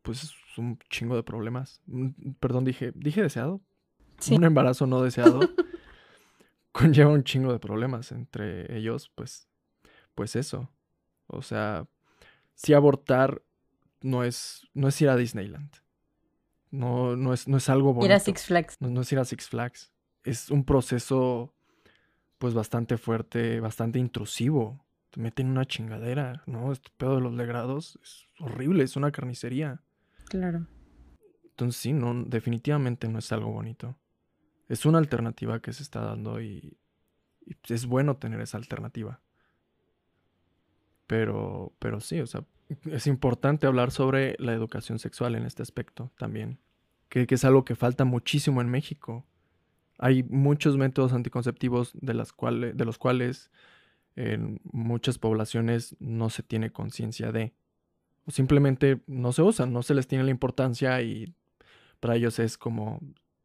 pues, 0.03 0.25
es 0.25 0.35
un 0.59 0.79
chingo 0.91 1.17
de 1.17 1.23
problemas. 1.23 1.81
Mm, 1.87 2.33
Perdón, 2.41 2.65
dije, 2.65 2.93
dije 2.95 3.23
deseado. 3.23 3.61
Sí. 4.19 4.35
Un 4.35 4.45
embarazo 4.45 4.87
no 4.87 5.03
deseado 5.03 5.41
conlleva 6.73 7.11
un 7.11 7.25
chingo 7.25 7.53
de 7.53 7.59
problemas. 7.59 8.13
Entre 8.13 8.77
ellos, 8.77 9.11
pues, 9.15 9.49
pues 10.15 10.37
eso. 10.37 10.71
O 11.27 11.43
sea, 11.43 11.87
si 12.55 12.75
abortar 12.75 13.43
no 14.01 14.25
es, 14.25 14.67
no 14.75 14.89
es 14.89 15.01
ir 15.01 15.09
a 15.09 15.17
Disneyland. 15.17 15.71
No, 16.71 17.17
no 17.17 17.33
es, 17.33 17.49
no 17.49 17.57
es 17.57 17.69
algo 17.69 17.95
bonito. 17.95 18.07
Ir 18.07 18.13
a 18.13 18.21
Six 18.21 18.47
Flags. 18.47 18.77
No, 18.81 18.91
no 18.91 19.01
es 19.03 19.13
ir 19.13 19.19
a 19.19 19.25
Six 19.25 19.49
Flags. 19.49 19.93
Es 20.25 20.51
un 20.51 20.65
proceso, 20.65 21.55
pues, 22.39 22.55
bastante 22.55 22.99
fuerte, 22.99 23.61
bastante 23.61 23.99
intrusivo. 23.99 24.85
Te 25.11 25.21
meten 25.21 25.47
en 25.47 25.53
una 25.53 25.65
chingadera, 25.65 26.43
¿no? 26.47 26.73
Este 26.73 26.91
pedo 26.97 27.17
de 27.17 27.23
los 27.23 27.33
legrados 27.33 27.99
es 28.03 28.27
horrible, 28.41 28.85
es 28.85 28.97
una 28.97 29.11
carnicería. 29.11 29.83
Claro. 30.29 30.67
Entonces, 31.45 31.81
sí, 31.81 31.93
no, 31.93 32.25
definitivamente 32.25 33.09
no 33.09 33.19
es 33.19 33.33
algo 33.33 33.51
bonito. 33.51 33.97
Es 34.69 34.87
una 34.87 34.99
alternativa 34.99 35.61
que 35.61 35.73
se 35.73 35.83
está 35.83 36.01
dando 36.01 36.41
y, 36.41 36.77
es 37.69 37.87
bueno 37.87 38.17
tener 38.17 38.41
esa 38.41 38.59
alternativa. 38.59 39.21
Pero, 41.07 41.73
pero 41.79 42.01
sí, 42.01 42.21
o 42.21 42.27
sea, 42.27 42.45
es 42.91 43.07
importante 43.07 43.67
hablar 43.67 43.91
sobre 43.91 44.37
la 44.39 44.53
educación 44.53 44.99
sexual 44.99 45.35
en 45.35 45.47
este 45.47 45.63
aspecto 45.63 46.13
también, 46.19 46.61
que, 47.09 47.27
que 47.27 47.35
es 47.35 47.45
algo 47.45 47.65
que 47.65 47.75
falta 47.75 48.05
muchísimo 48.05 48.61
en 48.61 48.69
México. 48.69 49.27
Hay 49.99 50.23
muchos 50.25 50.77
métodos 50.77 51.13
anticonceptivos 51.13 51.93
de, 51.95 52.15
las 52.15 52.33
cuales, 52.33 52.77
de 52.77 52.85
los 52.85 52.99
cuales 52.99 53.51
en 54.17 54.61
muchas 54.65 55.19
poblaciones 55.19 55.97
no 55.99 56.29
se 56.29 56.43
tiene 56.43 56.71
conciencia 56.71 57.33
de. 57.33 57.55
O 58.29 58.31
simplemente 58.31 59.01
no 59.07 59.33
se 59.33 59.41
usan, 59.41 59.73
no 59.73 59.83
se 59.83 59.95
les 59.95 60.07
tiene 60.07 60.23
la 60.23 60.31
importancia 60.31 61.01
y 61.01 61.35
para 61.99 62.15
ellos 62.15 62.39
es 62.39 62.59
como 62.59 63.01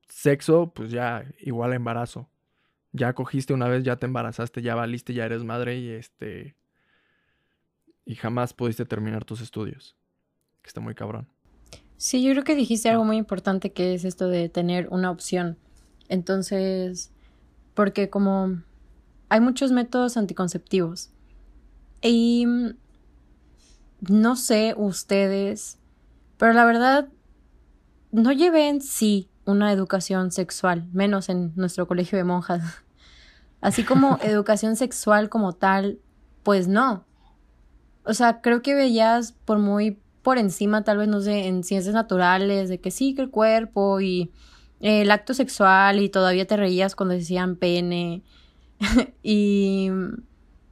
sexo, 0.09 0.73
pues 0.75 0.91
ya 0.91 1.23
igual 1.39 1.71
a 1.71 1.75
embarazo. 1.75 2.27
Ya 2.91 3.13
cogiste 3.13 3.53
una 3.53 3.69
vez, 3.69 3.85
ya 3.85 3.95
te 3.95 4.07
embarazaste, 4.07 4.61
ya 4.61 4.75
valiste, 4.75 5.13
ya 5.13 5.23
eres 5.23 5.45
madre 5.45 5.77
y 5.77 5.89
este 5.89 6.57
y 8.05 8.15
jamás 8.15 8.53
pudiste 8.53 8.83
terminar 8.83 9.23
tus 9.23 9.39
estudios. 9.39 9.95
Que 10.61 10.67
está 10.67 10.81
muy 10.81 10.95
cabrón. 10.95 11.29
Sí, 11.95 12.21
yo 12.21 12.31
creo 12.33 12.43
que 12.43 12.55
dijiste 12.55 12.89
algo 12.89 13.05
muy 13.05 13.15
importante 13.15 13.71
que 13.71 13.93
es 13.93 14.03
esto 14.03 14.27
de 14.27 14.49
tener 14.49 14.89
una 14.89 15.11
opción. 15.11 15.57
Entonces, 16.09 17.13
porque 17.73 18.09
como 18.09 18.61
hay 19.29 19.39
muchos 19.39 19.71
métodos 19.71 20.17
anticonceptivos 20.17 21.09
y 22.01 22.45
mm, 22.45 22.82
no 24.09 24.35
sé 24.35 24.73
ustedes, 24.77 25.79
pero 26.37 26.53
la 26.53 26.65
verdad 26.65 27.09
no 28.11 28.31
llevé 28.31 28.69
en 28.69 28.81
sí 28.81 29.29
una 29.45 29.71
educación 29.71 30.31
sexual, 30.31 30.87
menos 30.93 31.29
en 31.29 31.53
nuestro 31.55 31.87
colegio 31.87 32.17
de 32.17 32.23
monjas. 32.23 32.63
Así 33.61 33.83
como 33.83 34.19
educación 34.23 34.75
sexual 34.75 35.29
como 35.29 35.53
tal, 35.53 35.99
pues 36.43 36.67
no. 36.67 37.05
O 38.05 38.13
sea, 38.13 38.41
creo 38.41 38.61
que 38.61 38.75
veías 38.75 39.31
por 39.31 39.59
muy 39.59 39.99
por 40.21 40.37
encima, 40.37 40.83
tal 40.83 40.97
vez, 40.97 41.09
no 41.09 41.19
sé, 41.19 41.47
en 41.47 41.63
ciencias 41.63 41.93
naturales, 41.93 42.69
de 42.69 42.79
que 42.79 42.91
sí, 42.91 43.13
que 43.13 43.21
el 43.21 43.29
cuerpo 43.29 43.99
y 43.99 44.31
eh, 44.79 45.01
el 45.01 45.11
acto 45.11 45.33
sexual 45.33 46.01
y 46.01 46.09
todavía 46.09 46.47
te 46.47 46.55
reías 46.55 46.95
cuando 46.95 47.13
decían 47.13 47.57
pene. 47.57 48.23
y... 49.23 49.89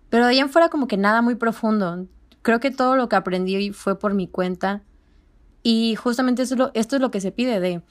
Pero 0.10 0.26
de 0.26 0.32
ahí 0.32 0.40
en 0.40 0.50
fuera 0.50 0.70
como 0.70 0.88
que 0.88 0.98
nada 0.98 1.22
muy 1.22 1.36
profundo. 1.36 2.06
Creo 2.42 2.60
que 2.60 2.72
todo 2.72 2.96
lo 2.96 3.10
que 3.10 3.16
aprendí 3.16 3.72
fue 3.72 3.98
por 4.00 4.14
mi 4.14 4.28
cuenta. 4.28 4.84
Y 5.64 5.96
justamente 5.96 6.42
esto 6.42 6.72
es 6.74 7.02
lo 7.02 7.12
que 7.12 7.22
se 7.22 7.32
pide 7.32 7.60
de... 7.60 7.82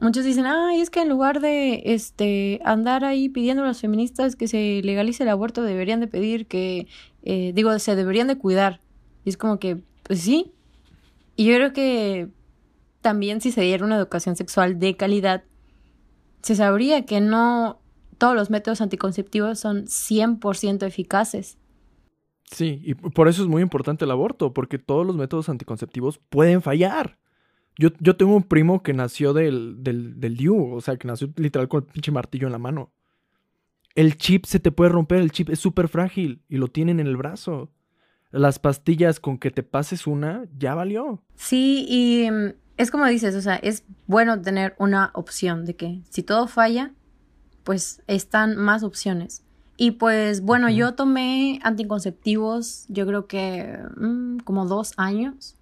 Muchos 0.00 0.24
dicen, 0.24 0.46
ay, 0.46 0.80
es 0.80 0.90
que 0.90 1.00
en 1.00 1.08
lugar 1.08 1.40
de 1.40 1.82
este 1.84 2.60
andar 2.64 3.04
ahí 3.04 3.28
pidiendo 3.28 3.62
a 3.62 3.66
las 3.66 3.80
feministas 3.80 4.34
que 4.34 4.48
se 4.48 4.80
legalice 4.82 5.22
el 5.22 5.28
aborto, 5.28 5.62
deberían 5.62 6.00
de 6.00 6.08
pedir 6.08 6.46
que, 6.46 6.88
eh, 7.22 7.52
digo, 7.54 7.78
se 7.78 7.94
deberían 7.94 8.26
de 8.26 8.36
cuidar. 8.36 8.80
Y 9.24 9.28
es 9.28 9.36
como 9.36 9.60
que, 9.60 9.80
pues 10.02 10.20
sí. 10.20 10.52
Y 11.36 11.44
yo 11.44 11.54
creo 11.54 11.72
que 11.72 12.28
también 13.00 13.40
si 13.40 13.52
se 13.52 13.60
diera 13.60 13.84
una 13.84 13.96
educación 13.96 14.34
sexual 14.34 14.80
de 14.80 14.96
calidad, 14.96 15.44
se 16.42 16.56
sabría 16.56 17.06
que 17.06 17.20
no 17.20 17.78
todos 18.18 18.34
los 18.34 18.50
métodos 18.50 18.80
anticonceptivos 18.80 19.58
son 19.58 19.86
100% 19.86 20.86
eficaces. 20.86 21.58
Sí, 22.52 22.80
y 22.84 22.94
por 22.94 23.28
eso 23.28 23.42
es 23.42 23.48
muy 23.48 23.62
importante 23.62 24.04
el 24.04 24.10
aborto, 24.10 24.52
porque 24.52 24.78
todos 24.78 25.06
los 25.06 25.16
métodos 25.16 25.48
anticonceptivos 25.48 26.18
pueden 26.28 26.60
fallar. 26.60 27.18
Yo, 27.78 27.88
yo 27.98 28.16
tengo 28.16 28.36
un 28.36 28.42
primo 28.42 28.82
que 28.82 28.92
nació 28.92 29.32
del, 29.32 29.82
del, 29.82 30.20
del 30.20 30.36
DIU, 30.36 30.74
o 30.74 30.80
sea, 30.82 30.96
que 30.96 31.08
nació 31.08 31.32
literal 31.36 31.68
con 31.68 31.84
el 31.84 31.90
pinche 31.90 32.12
martillo 32.12 32.46
en 32.46 32.52
la 32.52 32.58
mano. 32.58 32.92
El 33.94 34.18
chip 34.18 34.44
se 34.44 34.60
te 34.60 34.70
puede 34.70 34.90
romper, 34.90 35.20
el 35.20 35.32
chip 35.32 35.48
es 35.48 35.58
súper 35.58 35.88
frágil 35.88 36.42
y 36.48 36.58
lo 36.58 36.68
tienen 36.68 37.00
en 37.00 37.06
el 37.06 37.16
brazo. 37.16 37.72
Las 38.30 38.58
pastillas 38.58 39.18
con 39.18 39.38
que 39.38 39.50
te 39.50 39.62
pases 39.62 40.06
una, 40.06 40.44
ya 40.56 40.74
valió. 40.74 41.22
Sí, 41.34 41.86
y 41.88 42.30
mm, 42.30 42.54
es 42.76 42.90
como 42.90 43.06
dices, 43.06 43.34
o 43.34 43.40
sea, 43.40 43.56
es 43.56 43.84
bueno 44.06 44.40
tener 44.42 44.74
una 44.78 45.10
opción 45.14 45.64
de 45.64 45.76
que 45.76 46.02
si 46.10 46.22
todo 46.22 46.48
falla, 46.48 46.92
pues 47.64 48.02
están 48.06 48.56
más 48.56 48.82
opciones. 48.82 49.42
Y 49.76 49.92
pues 49.92 50.42
bueno, 50.42 50.68
yo 50.68 50.94
tomé 50.94 51.58
anticonceptivos, 51.62 52.84
yo 52.88 53.06
creo 53.06 53.26
que 53.26 53.78
mm, 53.96 54.38
como 54.38 54.66
dos 54.66 54.92
años. 54.96 55.56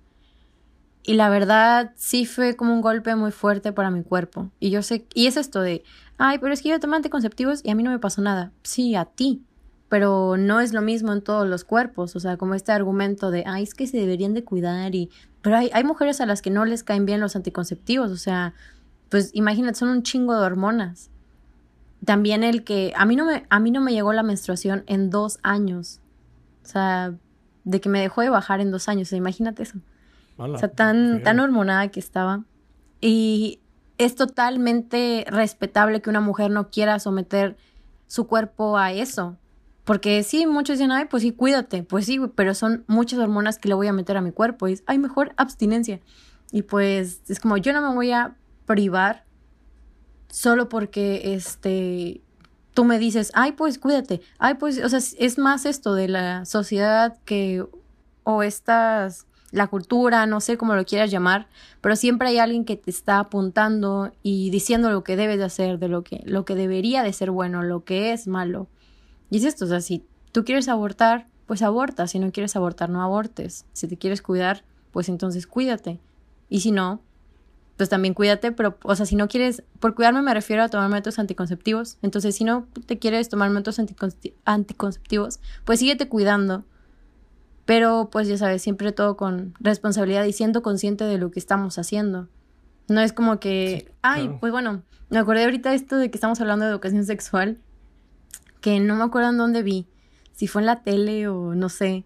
Y 1.03 1.15
la 1.15 1.31
verdad 1.31 1.93
sí 1.97 2.27
fue 2.27 2.57
como 2.57 2.75
un 2.75 2.83
golpe 2.83 3.15
muy 3.17 3.31
fuerte 3.31 3.73
para 3.73 3.91
mi 3.91 4.03
cuerpo. 4.03 4.51
Y 4.61 4.71
yo 4.71 4.83
sé, 4.83 5.07
y 5.15 5.27
es 5.27 5.37
esto 5.37 5.61
de, 5.61 5.83
ay, 6.19 6.39
pero 6.39 6.53
es 6.53 6.63
que 6.63 6.69
yo 6.69 6.81
tomé 6.81 6.97
anticonceptivos 6.97 7.61
y 7.65 7.71
a 7.71 7.75
mí 7.75 7.83
no 7.83 7.91
me 7.91 7.99
pasó 7.99 8.21
nada. 8.21 8.53
Sí, 8.63 8.95
a 8.95 9.07
ti. 9.07 9.43
Pero 9.89 10.37
no 10.37 10.61
es 10.61 10.73
lo 10.73 10.83
mismo 10.83 11.13
en 11.13 11.23
todos 11.23 11.49
los 11.49 11.65
cuerpos. 11.65 12.15
O 12.15 12.21
sea, 12.21 12.37
como 12.37 12.55
este 12.55 12.73
argumento 12.73 13.31
de, 13.31 13.45
ay, 13.47 13.65
es 13.65 13.75
que 13.75 13.87
se 13.87 13.97
deberían 13.97 14.35
de 14.35 14.45
cuidar 14.45 14.95
y... 14.95 15.11
Pero 15.43 15.57
hay, 15.57 15.71
hay 15.73 15.85
mujeres 15.85 16.21
a 16.21 16.27
las 16.27 16.43
que 16.43 16.51
no 16.51 16.65
les 16.65 16.85
caen 16.85 17.07
bien 17.07 17.21
los 17.21 17.35
anticonceptivos. 17.35 18.11
O 18.11 18.17
sea, 18.17 18.55
pues 19.09 19.31
imagínate, 19.33 19.79
son 19.79 19.89
un 19.89 20.03
chingo 20.03 20.39
de 20.39 20.45
hormonas. 20.45 21.10
También 22.05 22.45
el 22.45 22.65
que 22.65 22.93
a 22.97 23.05
mí 23.05 23.17
no 23.17 23.27
me, 23.27 23.45
a 23.49 23.61
mí 23.61 23.71
no 23.71 23.81
me 23.81 23.93
llegó 23.93 24.13
la 24.13 24.23
menstruación 24.23 24.85
en 24.87 25.11
dos 25.11 25.39
años. 25.43 26.01
O 26.65 26.69
sea, 26.69 27.15
de 27.65 27.81
que 27.81 27.89
me 27.89 28.01
dejó 28.01 28.23
de 28.23 28.31
bajar 28.31 28.61
en 28.61 28.71
dos 28.71 28.89
años. 28.89 29.09
O 29.09 29.11
sea, 29.11 29.19
imagínate 29.19 29.63
eso. 29.63 29.79
O 30.37 30.57
sea, 30.57 30.69
tan, 30.69 31.23
tan 31.23 31.41
hormonada 31.41 31.89
que 31.89 32.01
estaba. 32.01 32.45
Y 33.01 33.61
es 33.99 34.15
totalmente 34.15 35.27
respetable 35.29 36.01
que 36.01 36.09
una 36.09 36.21
mujer 36.21 36.51
no 36.51 36.71
quiera 36.71 36.99
someter 36.99 37.57
su 38.07 38.27
cuerpo 38.27 38.79
a 38.79 38.93
eso. 38.93 39.37
Porque 39.85 40.23
sí, 40.23 40.47
muchos 40.47 40.79
dicen, 40.79 40.93
ay, 40.93 41.07
pues 41.11 41.23
sí, 41.23 41.33
cuídate. 41.33 41.83
Pues 41.83 42.07
sí, 42.07 42.19
pero 42.35 42.55
son 42.55 42.85
muchas 42.87 43.19
hormonas 43.19 43.59
que 43.59 43.69
le 43.69 43.75
voy 43.75 43.89
a 43.89 43.93
meter 43.93 44.17
a 44.17 44.23
mi 44.23 44.33
cuerpo. 44.33 44.69
Y 44.69 44.73
es, 44.73 44.83
ay, 44.87 44.99
mejor 44.99 45.33
abstinencia. 45.37 46.01
Y 46.53 46.63
pues 46.63 47.23
es 47.29 47.41
como, 47.41 47.59
yo 47.59 47.73
no 47.73 47.83
me 47.87 47.95
voy 47.95 48.13
a 48.13 48.37
privar 48.67 49.25
solo 50.31 50.69
porque, 50.69 51.35
este, 51.35 52.23
tú 52.75 52.85
me 52.85 52.99
dices, 52.99 53.33
ay, 53.35 53.53
pues 53.53 53.79
cuídate. 53.79 54.21
Ay, 54.39 54.55
pues, 54.55 54.83
o 54.83 54.89
sea, 54.89 54.99
es 54.99 55.39
más 55.39 55.67
esto 55.67 55.95
de 55.95 56.09
la 56.09 56.45
sociedad 56.45 57.19
que, 57.25 57.65
o 58.25 58.43
estas 58.43 59.27
la 59.53 59.67
cultura, 59.67 60.27
no 60.27 60.41
sé 60.41 60.57
cómo 60.57 60.75
lo 60.75 60.85
quieras 60.85 61.11
llamar, 61.11 61.49
pero 61.81 61.97
siempre 61.97 62.29
hay 62.29 62.39
alguien 62.39 62.65
que 62.65 62.77
te 62.77 62.91
está 62.91 63.19
apuntando 63.19 64.13
y 64.23 64.51
diciendo 64.51 64.91
lo 64.91 65.03
que 65.03 65.17
debes 65.17 65.39
de 65.39 65.45
hacer, 65.45 65.79
de 65.79 65.89
lo 65.89 66.03
que, 66.03 66.23
lo 66.25 66.45
que 66.45 66.55
debería 66.55 67.03
de 67.03 67.13
ser 67.13 67.31
bueno, 67.31 67.63
lo 67.63 67.85
que 67.85 68.13
es 68.13 68.27
malo. 68.27 68.69
Y 69.31 69.39
es 69.39 69.45
esto, 69.45 69.65
o 69.65 69.69
sea, 69.69 69.81
si 69.81 70.05
tú 70.33 70.45
quieres 70.45 70.69
abortar, 70.69 71.27
pues 71.47 71.63
aborta, 71.63 72.07
si 72.07 72.19
no 72.19 72.31
quieres 72.31 72.55
abortar, 72.55 72.91
no 72.91 73.03
abortes. 73.03 73.67
Si 73.73 73.89
te 73.89 73.97
quieres 73.97 74.23
cuidar, 74.23 74.65
pues 74.93 75.09
entonces 75.09 75.47
cuídate. 75.47 76.01
Y 76.49 76.61
si 76.61 76.71
no, 76.71 77.03
pues 77.81 77.89
también 77.89 78.13
cuídate, 78.13 78.53
pero, 78.53 78.77
o 78.83 78.95
sea, 78.95 79.07
si 79.07 79.17
no 79.17 79.27
quieres, 79.27 79.63
por 79.79 79.95
cuidarme 79.95 80.21
me 80.21 80.35
refiero 80.35 80.63
a 80.63 80.69
tomar 80.69 80.91
métodos 80.91 81.19
anticonceptivos. 81.19 81.97
Entonces, 82.03 82.37
si 82.37 82.45
no 82.45 82.69
te 82.85 82.99
quieres 82.99 83.31
tomar 83.31 83.49
métodos 83.49 83.81
anticonceptivos, 84.45 85.41
pues 85.65 85.79
síguete 85.79 86.07
cuidando 86.07 86.67
pero 87.65 88.09
pues 88.11 88.27
ya 88.27 88.37
sabes, 88.37 88.63
siempre 88.63 88.91
todo 88.91 89.17
con 89.17 89.55
responsabilidad 89.61 90.25
y 90.25 90.33
siendo 90.33 90.61
consciente 90.61 91.05
de 91.05 91.19
lo 91.19 91.31
que 91.31 91.39
estamos 91.39 91.79
haciendo. 91.79 92.29
No 92.89 93.01
es 93.01 93.13
como 93.13 93.39
que, 93.39 93.93
ay, 94.03 94.29
pues 94.41 94.51
bueno, 94.51 94.83
me 95.09 95.19
acordé 95.19 95.45
ahorita 95.45 95.73
esto 95.73 95.97
de 95.97 96.11
que 96.11 96.17
estamos 96.17 96.41
hablando 96.41 96.65
de 96.65 96.73
educación 96.73 97.07
sexual, 97.07 97.59
que 98.61 98.81
no 98.81 98.97
me 98.97 99.05
acuerdo 99.05 99.31
en 99.31 99.39
dónde 99.39 99.63
vi, 99.63 99.87
si 100.33 100.49
fue 100.49 100.63
en 100.63 100.67
la 100.67 100.83
tele 100.83 101.29
o 101.29 101.55
no 101.55 101.69
sé, 101.69 102.05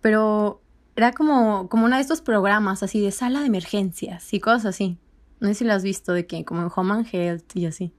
pero 0.00 0.62
era 0.96 1.12
como, 1.12 1.68
como 1.68 1.86
uno 1.86 1.96
de 1.96 2.02
estos 2.02 2.20
programas 2.20 2.82
así 2.82 3.00
de 3.00 3.10
sala 3.10 3.40
de 3.40 3.46
emergencias 3.46 4.32
y 4.32 4.40
cosas 4.40 4.66
así. 4.66 4.98
No 5.40 5.48
sé 5.48 5.54
si 5.54 5.64
lo 5.64 5.72
has 5.72 5.82
visto, 5.82 6.12
de 6.12 6.26
que 6.26 6.44
como 6.44 6.62
en 6.62 6.68
Home 6.74 6.94
and 6.94 7.06
Health 7.12 7.56
y 7.56 7.66
así. 7.66 7.92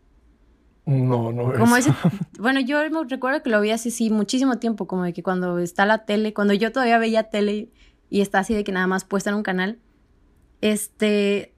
No, 0.85 1.31
no 1.31 1.51
es. 1.51 1.59
Como 1.59 1.75
ese, 1.75 1.91
bueno, 2.39 2.59
yo 2.59 2.79
recuerdo 3.07 3.43
que 3.43 3.49
lo 3.49 3.59
vi 3.59 3.71
así, 3.71 3.91
sí, 3.91 4.09
muchísimo 4.09 4.57
tiempo, 4.59 4.87
como 4.87 5.03
de 5.03 5.13
que 5.13 5.23
cuando 5.23 5.59
está 5.59 5.85
la 5.85 6.05
tele, 6.05 6.33
cuando 6.33 6.53
yo 6.53 6.71
todavía 6.71 6.97
veía 6.97 7.23
tele 7.23 7.69
y 8.09 8.21
está 8.21 8.39
así 8.39 8.53
de 8.53 8.63
que 8.63 8.71
nada 8.71 8.87
más 8.87 9.03
puesta 9.03 9.29
en 9.29 9.35
un 9.35 9.43
canal, 9.43 9.79
este, 10.61 11.53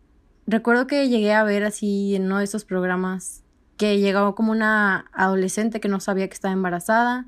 recuerdo 0.48 0.88
que 0.88 1.08
llegué 1.10 1.34
a 1.34 1.44
ver 1.44 1.64
así 1.64 2.16
en 2.16 2.26
uno 2.26 2.40
de 2.40 2.46
esos 2.46 2.66
programas 2.66 3.44
que 3.76 4.00
llegó 4.00 4.34
como 4.34 4.52
una 4.52 5.06
adolescente 5.14 5.80
que 5.80 5.88
no 5.88 6.00
sabía 6.00 6.28
que 6.28 6.34
estaba 6.34 6.54
embarazada 6.54 7.28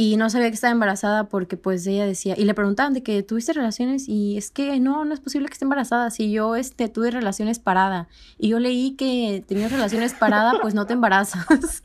y 0.00 0.16
no 0.16 0.30
sabía 0.30 0.48
que 0.48 0.54
estaba 0.54 0.70
embarazada 0.70 1.24
porque 1.24 1.58
pues 1.58 1.86
ella 1.86 2.06
decía, 2.06 2.34
y 2.34 2.44
le 2.46 2.54
preguntaban 2.54 2.94
de 2.94 3.02
que 3.02 3.22
tuviste 3.22 3.52
relaciones 3.52 4.08
y 4.08 4.38
es 4.38 4.50
que 4.50 4.80
no, 4.80 5.04
no 5.04 5.12
es 5.12 5.20
posible 5.20 5.46
que 5.46 5.52
esté 5.52 5.66
embarazada, 5.66 6.08
si 6.10 6.32
yo 6.32 6.56
este, 6.56 6.88
tuve 6.88 7.10
relaciones 7.10 7.58
parada 7.58 8.08
y 8.38 8.48
yo 8.48 8.60
leí 8.60 8.92
que 8.92 9.44
tenías 9.46 9.70
relaciones 9.70 10.14
parada, 10.14 10.54
pues 10.62 10.72
no 10.72 10.86
te 10.86 10.94
embarazas. 10.94 11.82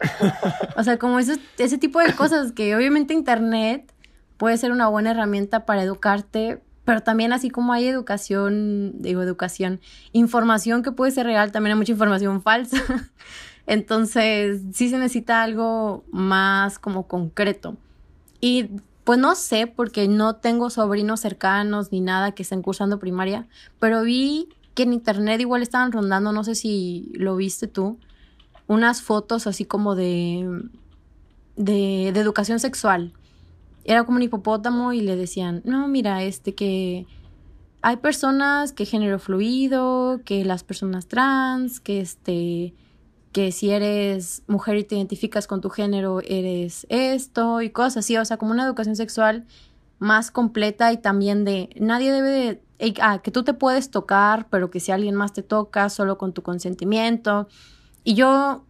o 0.76 0.82
sea, 0.82 0.96
como 0.96 1.18
ese, 1.18 1.38
ese 1.58 1.76
tipo 1.76 1.98
de 1.98 2.14
cosas 2.14 2.52
que 2.52 2.74
obviamente 2.74 3.12
internet 3.12 3.92
puede 4.38 4.56
ser 4.56 4.72
una 4.72 4.88
buena 4.88 5.10
herramienta 5.10 5.66
para 5.66 5.82
educarte, 5.82 6.62
pero 6.86 7.02
también 7.02 7.34
así 7.34 7.50
como 7.50 7.74
hay 7.74 7.86
educación, 7.86 8.94
digo 9.02 9.20
educación, 9.20 9.82
información 10.12 10.82
que 10.82 10.92
puede 10.92 11.12
ser 11.12 11.26
real, 11.26 11.52
también 11.52 11.72
hay 11.74 11.78
mucha 11.78 11.92
información 11.92 12.40
falsa. 12.40 12.78
Entonces, 13.66 14.62
sí 14.72 14.88
se 14.88 14.98
necesita 14.98 15.42
algo 15.42 16.04
más 16.10 16.78
como 16.78 17.06
concreto. 17.06 17.76
Y 18.40 18.70
pues 19.04 19.18
no 19.18 19.34
sé, 19.34 19.66
porque 19.66 20.08
no 20.08 20.36
tengo 20.36 20.70
sobrinos 20.70 21.20
cercanos 21.20 21.90
ni 21.92 22.00
nada 22.00 22.32
que 22.32 22.42
estén 22.42 22.62
cursando 22.62 22.98
primaria, 22.98 23.48
pero 23.80 24.02
vi 24.02 24.48
que 24.74 24.84
en 24.84 24.92
internet 24.92 25.40
igual 25.40 25.62
estaban 25.62 25.92
rondando, 25.92 26.32
no 26.32 26.44
sé 26.44 26.54
si 26.54 27.10
lo 27.14 27.36
viste 27.36 27.66
tú, 27.66 27.98
unas 28.68 29.02
fotos 29.02 29.46
así 29.46 29.64
como 29.64 29.94
de, 29.94 30.62
de, 31.56 32.10
de 32.12 32.20
educación 32.20 32.58
sexual. 32.60 33.12
Era 33.84 34.04
como 34.04 34.16
un 34.16 34.22
hipopótamo 34.22 34.92
y 34.92 35.00
le 35.00 35.16
decían, 35.16 35.62
no, 35.64 35.88
mira, 35.88 36.22
este 36.22 36.54
que 36.54 37.06
hay 37.82 37.96
personas 37.96 38.72
que 38.72 38.86
género 38.86 39.18
fluido, 39.18 40.20
que 40.24 40.44
las 40.44 40.62
personas 40.62 41.06
trans, 41.08 41.80
que 41.80 42.00
este 42.00 42.74
que 43.32 43.50
si 43.50 43.70
eres 43.70 44.42
mujer 44.46 44.76
y 44.76 44.84
te 44.84 44.94
identificas 44.94 45.46
con 45.46 45.60
tu 45.60 45.70
género, 45.70 46.20
eres 46.20 46.86
esto 46.90 47.62
y 47.62 47.70
cosas 47.70 47.98
así, 47.98 48.16
o 48.16 48.24
sea, 48.24 48.36
como 48.36 48.52
una 48.52 48.64
educación 48.64 48.94
sexual 48.94 49.46
más 49.98 50.30
completa 50.30 50.92
y 50.92 50.98
también 50.98 51.44
de 51.44 51.70
nadie 51.80 52.12
debe 52.12 52.60
de, 52.78 52.94
ah, 53.00 53.20
que 53.22 53.30
tú 53.30 53.44
te 53.44 53.54
puedes 53.54 53.90
tocar, 53.90 54.48
pero 54.50 54.70
que 54.70 54.80
si 54.80 54.92
alguien 54.92 55.14
más 55.14 55.32
te 55.32 55.42
toca, 55.42 55.88
solo 55.88 56.18
con 56.18 56.32
tu 56.32 56.42
consentimiento. 56.42 57.48
Y 58.04 58.14
yo, 58.14 58.64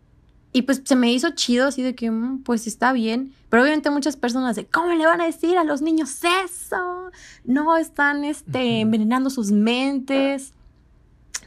y 0.53 0.63
pues 0.63 0.83
se 0.85 0.95
me 0.95 1.11
hizo 1.13 1.31
chido 1.31 1.69
así 1.69 1.83
de 1.83 1.95
que, 1.95 2.11
mm, 2.11 2.43
pues 2.43 2.67
está 2.67 2.93
bien, 2.93 3.33
pero 3.49 3.63
obviamente 3.63 3.91
muchas 3.91 4.17
personas 4.17 4.57
de, 4.57 4.67
¿cómo 4.67 4.93
le 4.93 5.07
van 5.07 5.21
a 5.21 5.27
decir 5.27 5.57
a 5.57 5.65
los 5.65 5.83
niños 5.83 6.21
eso? 6.45 7.11
No, 7.45 7.77
están 7.79 8.25
este, 8.25 8.81
envenenando 8.81 9.31
sus 9.31 9.51
mentes. 9.51 10.53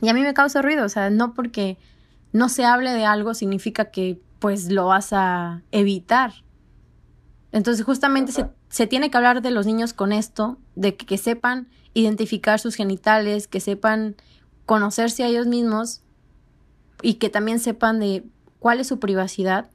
Y 0.01 0.09
a 0.09 0.13
mí 0.13 0.21
me 0.21 0.33
causa 0.33 0.61
ruido, 0.61 0.83
o 0.83 0.89
sea, 0.89 1.09
no 1.09 1.33
porque 1.33 1.77
no 2.35 2.49
se 2.49 2.65
hable 2.65 2.91
de 2.91 3.05
algo 3.05 3.33
significa 3.33 3.91
que 3.91 4.19
pues 4.39 4.69
lo 4.69 4.87
vas 4.87 5.13
a 5.13 5.63
evitar. 5.71 6.33
Entonces 7.53 7.85
justamente 7.85 8.33
se, 8.67 8.87
tiene 8.87 9.09
que 9.09 9.15
hablar 9.15 9.41
de 9.41 9.51
los 9.51 9.65
niños 9.65 9.93
con 9.93 10.11
esto, 10.11 10.57
de 10.75 10.97
que, 10.97 11.17
sepan 11.17 11.69
identificar 11.93 12.59
sus 12.59 12.75
genitales, 12.75 13.47
que 13.47 13.61
sepan 13.61 14.17
conocerse 14.65 15.23
a 15.23 15.27
ellos 15.27 15.47
mismos 15.47 16.01
y 17.01 17.13
que 17.13 17.29
también 17.29 17.59
sepan 17.59 18.01
de 18.01 18.25
cuál 18.59 18.81
es 18.81 18.87
su 18.87 18.99
privacidad 18.99 19.69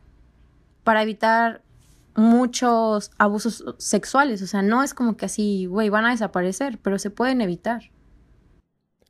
para 0.85 1.03
evitar 1.03 1.63
muchos 2.15 3.11
abusos 3.17 3.65
sexuales. 3.79 4.43
O 4.43 4.47
sea, 4.47 4.61
no 4.61 4.83
es 4.83 4.93
como 4.93 5.17
que 5.17 5.25
así, 5.25 5.65
güey, 5.65 5.89
van 5.89 6.05
a 6.05 6.11
desaparecer, 6.11 6.77
pero 6.77 6.99
se 6.99 7.09
pueden 7.09 7.41
evitar. 7.41 7.91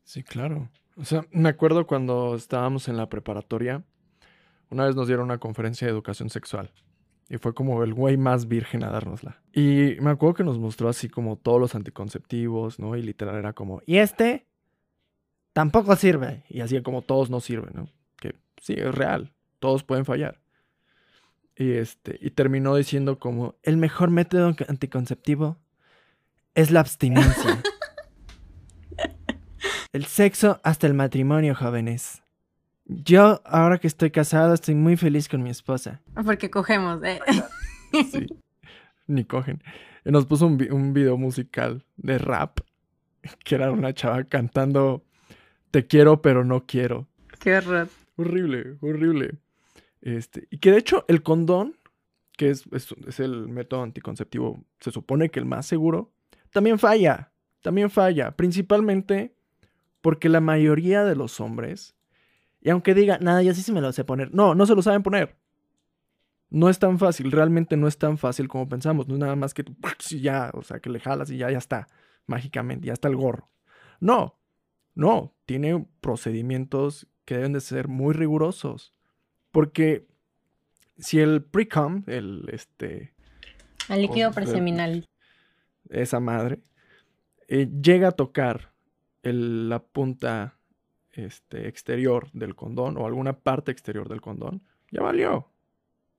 Sí, 0.04 0.22
claro. 0.22 0.70
O 1.00 1.04
sea, 1.04 1.24
me 1.32 1.48
acuerdo 1.48 1.86
cuando 1.86 2.34
estábamos 2.34 2.86
en 2.88 2.98
la 2.98 3.08
preparatoria, 3.08 3.82
una 4.68 4.84
vez 4.84 4.94
nos 4.94 5.06
dieron 5.06 5.24
una 5.24 5.38
conferencia 5.38 5.86
de 5.86 5.92
educación 5.92 6.28
sexual. 6.28 6.70
Y 7.30 7.38
fue 7.38 7.54
como 7.54 7.82
el 7.82 7.94
güey 7.94 8.18
más 8.18 8.48
virgen 8.48 8.84
a 8.84 8.90
dárnosla. 8.90 9.40
Y 9.52 9.96
me 10.00 10.10
acuerdo 10.10 10.34
que 10.34 10.44
nos 10.44 10.58
mostró 10.58 10.90
así 10.90 11.08
como 11.08 11.36
todos 11.36 11.58
los 11.58 11.74
anticonceptivos, 11.74 12.78
¿no? 12.78 12.96
Y 12.96 13.02
literal 13.02 13.36
era 13.36 13.54
como, 13.54 13.80
¿y 13.86 13.96
este? 13.96 14.46
Tampoco 15.54 15.96
sirve. 15.96 16.44
Y 16.50 16.60
así 16.60 16.82
como 16.82 17.00
todos 17.00 17.30
no 17.30 17.40
sirven, 17.40 17.72
¿no? 17.72 17.88
Que 18.16 18.34
sí, 18.60 18.74
es 18.76 18.94
real. 18.94 19.32
Todos 19.58 19.84
pueden 19.84 20.04
fallar. 20.04 20.40
Y 21.56 21.72
este, 21.72 22.18
y 22.20 22.30
terminó 22.30 22.74
diciendo 22.74 23.18
como, 23.18 23.54
el 23.62 23.78
mejor 23.78 24.10
método 24.10 24.54
anticonceptivo 24.68 25.56
es 26.54 26.70
la 26.70 26.80
abstinencia. 26.80 27.62
El 29.92 30.04
sexo 30.04 30.60
hasta 30.62 30.86
el 30.86 30.94
matrimonio, 30.94 31.56
jóvenes. 31.56 32.22
Yo, 32.84 33.42
ahora 33.44 33.78
que 33.78 33.88
estoy 33.88 34.12
casado, 34.12 34.54
estoy 34.54 34.76
muy 34.76 34.96
feliz 34.96 35.28
con 35.28 35.42
mi 35.42 35.50
esposa. 35.50 36.00
Porque 36.24 36.48
cogemos, 36.48 37.02
¿eh? 37.02 37.20
Sí. 38.12 38.24
Ni 39.08 39.24
cogen. 39.24 39.60
Nos 40.04 40.26
puso 40.26 40.46
un, 40.46 40.92
video 40.92 41.16
musical 41.16 41.84
de 41.96 42.18
rap, 42.18 42.60
que 43.44 43.56
era 43.56 43.72
una 43.72 43.92
chava 43.92 44.22
cantando 44.22 45.02
Te 45.72 45.88
quiero, 45.88 46.22
pero 46.22 46.44
no 46.44 46.66
quiero. 46.66 47.08
Qué 47.40 47.56
horror. 47.56 47.88
Horrible, 48.14 48.76
horrible. 48.80 49.38
Este, 50.02 50.46
y 50.50 50.58
que 50.58 50.70
de 50.70 50.78
hecho 50.78 51.04
el 51.08 51.24
condón, 51.24 51.74
que 52.36 52.50
es, 52.50 52.64
es 52.70 53.18
el 53.18 53.48
método 53.48 53.82
anticonceptivo, 53.82 54.64
se 54.78 54.92
supone 54.92 55.30
que 55.30 55.40
el 55.40 55.46
más 55.46 55.66
seguro, 55.66 56.12
también 56.52 56.78
falla. 56.78 57.32
También 57.60 57.90
falla. 57.90 58.36
Principalmente 58.36 59.34
porque 60.00 60.28
la 60.28 60.40
mayoría 60.40 61.04
de 61.04 61.16
los 61.16 61.40
hombres, 61.40 61.94
y 62.60 62.70
aunque 62.70 62.94
diga, 62.94 63.18
nada, 63.18 63.42
ya 63.42 63.54
sí 63.54 63.62
se 63.62 63.72
me 63.72 63.80
lo 63.80 63.92
sé 63.92 64.04
poner, 64.04 64.34
no, 64.34 64.54
no 64.54 64.66
se 64.66 64.74
lo 64.74 64.82
saben 64.82 65.02
poner. 65.02 65.36
No 66.50 66.68
es 66.68 66.80
tan 66.80 66.98
fácil, 66.98 67.30
realmente 67.30 67.76
no 67.76 67.86
es 67.86 67.96
tan 67.96 68.18
fácil 68.18 68.48
como 68.48 68.68
pensamos. 68.68 69.06
No 69.06 69.14
es 69.14 69.20
nada 69.20 69.36
más 69.36 69.54
que 69.54 69.62
tú, 69.62 69.76
ya, 70.20 70.50
o 70.54 70.62
sea, 70.62 70.80
que 70.80 70.90
le 70.90 70.98
jalas 70.98 71.30
y 71.30 71.36
ya, 71.36 71.50
ya 71.50 71.58
está, 71.58 71.86
mágicamente, 72.26 72.88
ya 72.88 72.92
está 72.92 73.08
el 73.08 73.16
gorro. 73.16 73.48
No, 74.00 74.40
no, 74.94 75.34
tiene 75.46 75.86
procedimientos 76.00 77.06
que 77.24 77.36
deben 77.36 77.52
de 77.52 77.60
ser 77.60 77.88
muy 77.88 78.14
rigurosos. 78.14 78.94
Porque 79.52 80.06
si 80.98 81.20
el 81.20 81.42
pre-com, 81.42 82.04
el 82.06 82.48
este. 82.52 83.14
El 83.88 84.02
líquido 84.02 84.32
preseminal. 84.32 85.08
Esa 85.88 86.20
madre. 86.20 86.60
Eh, 87.48 87.68
llega 87.82 88.08
a 88.08 88.12
tocar 88.12 88.72
la 89.22 89.82
punta 89.82 90.56
este, 91.12 91.68
exterior 91.68 92.30
del 92.32 92.54
condón 92.54 92.96
o 92.96 93.06
alguna 93.06 93.34
parte 93.34 93.70
exterior 93.70 94.08
del 94.08 94.20
condón, 94.20 94.62
ya 94.90 95.02
valió. 95.02 95.48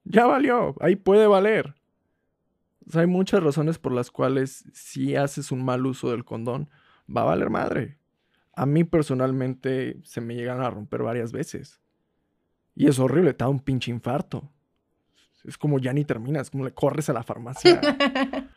Ya 0.03 0.25
valió, 0.25 0.75
ahí 0.79 0.95
puede 0.95 1.27
valer. 1.27 1.75
O 2.87 2.91
sea, 2.91 3.01
hay 3.01 3.07
muchas 3.07 3.43
razones 3.43 3.77
por 3.77 3.91
las 3.91 4.09
cuales 4.09 4.65
si 4.73 5.15
haces 5.15 5.51
un 5.51 5.63
mal 5.63 5.85
uso 5.85 6.11
del 6.11 6.25
condón, 6.25 6.69
va 7.15 7.21
a 7.21 7.25
valer 7.25 7.49
madre. 7.49 7.97
A 8.53 8.65
mí 8.65 8.83
personalmente 8.83 9.99
se 10.03 10.21
me 10.21 10.35
llegan 10.35 10.61
a 10.61 10.69
romper 10.69 11.03
varias 11.03 11.31
veces. 11.31 11.79
Y 12.75 12.87
es 12.87 12.99
horrible, 12.99 13.33
te 13.33 13.43
da 13.43 13.49
un 13.49 13.59
pinche 13.59 13.91
infarto. 13.91 14.49
Es 15.43 15.57
como 15.57 15.79
ya 15.79 15.93
ni 15.93 16.05
terminas, 16.05 16.49
como 16.49 16.65
le 16.65 16.73
corres 16.73 17.09
a 17.09 17.13
la 17.13 17.23
farmacia 17.23 17.81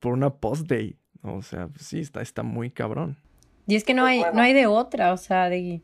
por 0.00 0.12
una 0.12 0.30
post-day. 0.30 0.98
O 1.22 1.42
sea, 1.42 1.68
pues 1.68 1.86
sí, 1.86 2.00
está, 2.00 2.22
está 2.22 2.42
muy 2.42 2.70
cabrón. 2.70 3.18
Y 3.66 3.74
es 3.74 3.84
que 3.84 3.94
no 3.94 4.04
hay, 4.04 4.22
no 4.32 4.40
hay 4.42 4.52
de 4.52 4.66
otra, 4.66 5.12
o 5.12 5.16
sea, 5.16 5.48
de... 5.48 5.82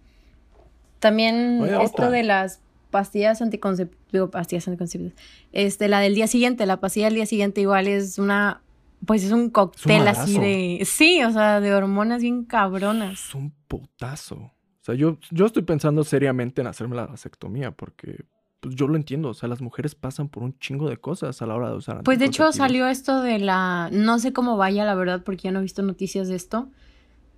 También 0.99 1.59
No 1.59 1.65
esto 1.65 2.03
otra. 2.03 2.11
de 2.11 2.23
las 2.23 2.61
pastillas 2.91 3.43
anticonceptivas, 3.43 4.01
digo, 4.13 4.31
pastillas 4.31 4.69
anticonceptivas, 4.69 5.15
este, 5.53 5.89
la 5.89 5.99
del 6.01 6.15
día 6.15 6.29
siguiente, 6.29 6.65
la 6.67 6.79
pastilla 6.79 7.07
del 7.07 7.17
día 7.17 7.27
siguiente 7.27 7.61
igual 7.61 7.89
es 7.89 8.19
una, 8.19 8.63
pues 9.05 9.25
es 9.25 9.33
un 9.33 9.51
cóctel 9.51 10.07
así 10.07 10.39
de, 10.39 10.83
sí, 10.85 11.25
o 11.25 11.33
sea, 11.33 11.61
de 11.61 11.75
hormonas 11.75 12.23
bien 12.23 12.45
cabronas. 12.45 13.29
Es 13.29 13.35
un 13.35 13.53
putazo. 13.67 14.37
O 14.37 14.85
sea, 14.85 14.95
yo, 14.95 15.19
yo 15.31 15.47
estoy 15.47 15.63
pensando 15.63 16.05
seriamente 16.05 16.61
en 16.61 16.67
hacerme 16.67 16.97
la 16.97 17.07
vasectomía 17.07 17.71
porque 17.71 18.25
pues, 18.59 18.75
yo 18.75 18.89
lo 18.89 18.97
entiendo. 18.97 19.29
O 19.29 19.35
sea, 19.35 19.49
las 19.49 19.61
mujeres 19.61 19.95
pasan 19.95 20.29
por 20.29 20.43
un 20.43 20.59
chingo 20.59 20.89
de 20.89 20.97
cosas 20.97 21.41
a 21.41 21.47
la 21.47 21.55
hora 21.55 21.71
de 21.71 21.77
usar 21.77 22.03
Pues 22.03 22.19
de 22.19 22.27
hecho 22.27 22.51
salió 22.53 22.87
esto 22.89 23.23
de 23.23 23.39
la, 23.39 23.91
no 23.93 24.19
sé 24.19 24.33
cómo 24.33 24.57
vaya 24.57 24.85
la 24.85 24.95
verdad 24.95 25.23
porque 25.25 25.43
ya 25.45 25.53
no 25.53 25.61
he 25.61 25.63
visto 25.63 25.83
noticias 25.83 26.29
de 26.29 26.37
esto, 26.37 26.69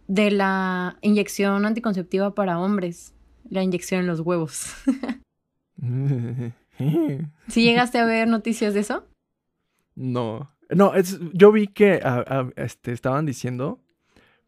de 0.07 0.31
la 0.31 0.99
inyección 1.01 1.67
anticonceptiva 1.67 2.35
para 2.35 2.59
hombres, 2.59 3.15
la 3.49 3.63
inyección 3.63 4.01
en 4.01 4.07
los 4.07 4.21
huevos. 4.21 4.75
¿Sí 7.49 7.63
llegaste 7.63 7.99
a 7.99 8.05
ver 8.05 8.29
noticias 8.29 8.75
de 8.75 8.81
eso? 8.81 9.05
no. 9.95 10.51
No, 10.71 10.95
es, 10.95 11.19
yo 11.33 11.53
vi 11.53 11.69
que 11.69 12.01
este, 12.57 12.93
estaban 12.93 13.27
diciendo, 13.27 13.81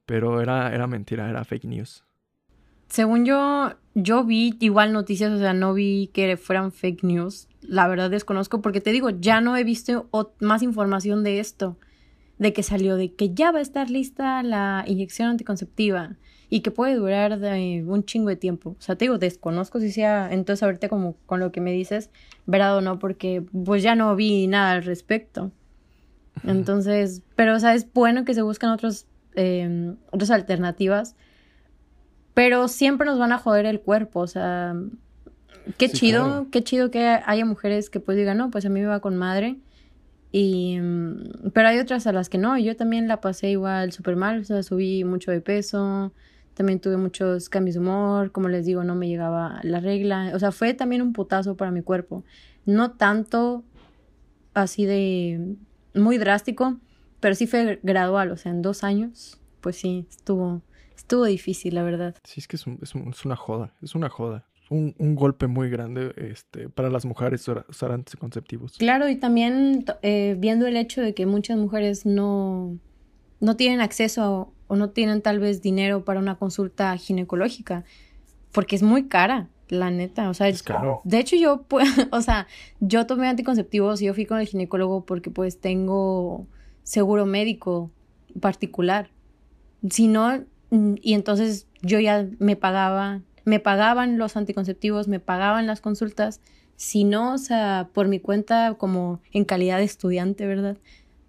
pero 0.06 0.40
era, 0.40 0.74
era 0.74 0.86
mentira, 0.86 1.28
era 1.28 1.44
fake 1.44 1.64
news. 1.64 2.04
Según 2.88 3.24
yo, 3.26 3.74
yo 3.94 4.24
vi 4.24 4.56
igual 4.60 4.92
noticias, 4.92 5.32
o 5.32 5.38
sea, 5.38 5.52
no 5.52 5.74
vi 5.74 6.10
que 6.12 6.36
fueran 6.36 6.72
fake 6.72 7.02
news. 7.02 7.48
La 7.60 7.88
verdad 7.88 8.10
desconozco 8.10 8.62
porque 8.62 8.80
te 8.80 8.92
digo, 8.92 9.10
ya 9.10 9.40
no 9.40 9.56
he 9.56 9.64
visto 9.64 10.08
más 10.40 10.62
información 10.62 11.24
de 11.24 11.40
esto, 11.40 11.76
de 12.38 12.52
que 12.52 12.62
salió, 12.62 12.96
de 12.96 13.12
que 13.12 13.32
ya 13.34 13.50
va 13.50 13.58
a 13.58 13.62
estar 13.62 13.90
lista 13.90 14.42
la 14.42 14.84
inyección 14.86 15.28
anticonceptiva 15.30 16.16
y 16.48 16.60
que 16.60 16.70
puede 16.70 16.94
durar 16.94 17.38
de 17.38 17.84
un 17.86 18.04
chingo 18.04 18.28
de 18.28 18.36
tiempo. 18.36 18.76
O 18.78 18.80
sea, 18.82 18.96
te 18.96 19.06
digo, 19.06 19.18
desconozco 19.18 19.80
si 19.80 19.90
sea, 19.90 20.28
entonces 20.32 20.62
ahorita 20.62 20.88
como 20.88 21.16
con 21.26 21.40
lo 21.40 21.50
que 21.50 21.60
me 21.60 21.72
dices, 21.72 22.10
verdad 22.46 22.76
o 22.76 22.80
no, 22.80 22.98
porque 22.98 23.42
pues 23.64 23.82
ya 23.82 23.94
no 23.94 24.14
vi 24.16 24.46
nada 24.46 24.72
al 24.72 24.84
respecto. 24.84 25.50
Entonces, 26.44 27.22
pero 27.34 27.56
o 27.56 27.58
sea, 27.58 27.74
es 27.74 27.90
bueno 27.92 28.24
que 28.24 28.34
se 28.34 28.42
buscan 28.42 28.70
otros, 28.70 29.06
eh, 29.34 29.94
otras 30.10 30.30
alternativas 30.30 31.16
pero 32.34 32.68
siempre 32.68 33.06
nos 33.06 33.18
van 33.18 33.32
a 33.32 33.38
joder 33.38 33.64
el 33.64 33.80
cuerpo, 33.80 34.20
o 34.20 34.26
sea, 34.26 34.74
qué 35.78 35.88
Sí, 35.88 35.96
chido, 35.96 36.24
claro. 36.24 36.46
qué 36.50 36.62
chido 36.62 36.90
que 36.90 37.02
haya 37.24 37.46
mujeres 37.46 37.88
que 37.88 37.98
pues 37.98 38.18
digan, 38.18 38.36
no, 38.36 38.50
pues 38.50 38.66
a 38.66 38.68
mí 38.68 38.78
me 38.78 38.84
va 38.86 39.00
con 39.00 39.16
madre. 39.16 39.56
Y, 40.38 40.78
mm, 40.78 41.50
pero 41.54 41.68
hay 41.68 41.78
otras 41.78 42.06
a 42.06 42.12
las 42.12 42.28
que 42.28 42.36
no, 42.36 42.58
yo 42.58 42.76
también 42.76 43.08
la 43.08 43.22
pasé 43.22 43.48
igual 43.48 43.92
súper 43.92 44.16
mal, 44.16 44.40
o 44.40 44.44
sea, 44.44 44.62
subí 44.62 45.02
mucho 45.02 45.30
de 45.30 45.40
peso, 45.40 46.12
también 46.52 46.78
tuve 46.78 46.98
muchos 46.98 47.48
cambios 47.48 47.76
de 47.76 47.80
humor, 47.80 48.32
como 48.32 48.50
les 48.50 48.66
digo, 48.66 48.84
no 48.84 48.94
me 48.94 49.08
llegaba 49.08 49.60
la 49.62 49.80
regla, 49.80 50.32
o 50.34 50.38
sea, 50.38 50.52
fue 50.52 50.74
también 50.74 51.00
un 51.00 51.14
putazo 51.14 51.56
para 51.56 51.70
mi 51.70 51.80
cuerpo. 51.80 52.22
No 52.66 52.90
tanto 52.90 53.64
así 54.52 54.84
de 54.84 55.56
muy 55.94 56.18
drástico, 56.18 56.76
pero 57.20 57.34
sí 57.34 57.46
fue 57.46 57.80
gradual, 57.82 58.30
o 58.30 58.36
sea, 58.36 58.52
en 58.52 58.60
dos 58.60 58.84
años, 58.84 59.40
pues 59.62 59.76
sí, 59.76 60.06
estuvo, 60.10 60.60
estuvo 60.94 61.24
difícil, 61.24 61.74
la 61.76 61.82
verdad. 61.82 62.14
Sí, 62.24 62.40
es 62.40 62.46
que 62.46 62.56
es, 62.56 62.66
es 62.82 62.94
un- 62.94 63.08
es 63.08 63.24
una 63.24 63.36
joda, 63.36 63.72
es 63.80 63.94
una 63.94 64.10
joda. 64.10 64.44
Un, 64.68 64.94
un 64.98 65.14
golpe 65.14 65.46
muy 65.46 65.70
grande 65.70 66.12
este, 66.16 66.68
para 66.68 66.90
las 66.90 67.04
mujeres 67.04 67.46
usar, 67.46 67.92
anticonceptivos. 67.92 68.72
Claro, 68.78 69.08
y 69.08 69.16
también 69.16 69.84
eh, 70.02 70.34
viendo 70.38 70.66
el 70.66 70.76
hecho 70.76 71.02
de 71.02 71.14
que 71.14 71.24
muchas 71.26 71.56
mujeres 71.56 72.04
no, 72.04 72.76
no 73.40 73.56
tienen 73.56 73.80
acceso 73.80 74.52
o 74.66 74.76
no 74.76 74.90
tienen 74.90 75.22
tal 75.22 75.38
vez 75.38 75.62
dinero 75.62 76.04
para 76.04 76.18
una 76.18 76.36
consulta 76.36 76.96
ginecológica, 76.96 77.84
porque 78.50 78.74
es 78.74 78.82
muy 78.82 79.06
cara, 79.06 79.48
la 79.68 79.90
neta. 79.90 80.28
O 80.30 80.34
sea, 80.34 80.48
Es 80.48 80.62
caro. 80.62 81.00
de 81.04 81.18
hecho 81.18 81.36
yo, 81.36 81.62
pues, 81.62 81.88
o 82.10 82.20
sea, 82.20 82.46
yo 82.80 83.06
tomé 83.06 83.28
anticonceptivos 83.28 84.02
y 84.02 84.06
yo 84.06 84.14
fui 84.14 84.26
con 84.26 84.38
el 84.40 84.46
ginecólogo 84.46 85.04
porque 85.04 85.30
pues 85.30 85.60
tengo 85.60 86.46
seguro 86.82 87.26
médico 87.26 87.90
particular. 88.40 89.10
Si 89.90 90.08
no, 90.08 90.44
mm, 90.70 90.94
y 91.00 91.14
entonces 91.14 91.66
yo 91.82 92.00
ya 92.00 92.26
me 92.38 92.56
pagaba, 92.56 93.20
me 93.46 93.60
pagaban 93.60 94.18
los 94.18 94.36
anticonceptivos, 94.36 95.06
me 95.06 95.20
pagaban 95.20 95.68
las 95.68 95.80
consultas. 95.80 96.40
Si 96.74 97.04
no, 97.04 97.34
o 97.34 97.38
sea, 97.38 97.88
por 97.94 98.08
mi 98.08 98.18
cuenta 98.18 98.74
como 98.74 99.20
en 99.30 99.44
calidad 99.44 99.78
de 99.78 99.84
estudiante, 99.84 100.46
¿verdad? 100.46 100.76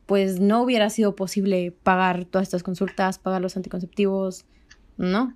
Pues 0.08 0.40
no 0.40 0.64
hubiera 0.64 0.90
sido 0.90 1.16
posible 1.16 1.72
pagar 1.84 2.26
todas 2.26 2.48
estas 2.48 2.64
consultas, 2.64 3.20
pagar 3.20 3.42
los 3.42 3.56
anticonceptivos, 3.56 4.46
¿no? 4.98 5.36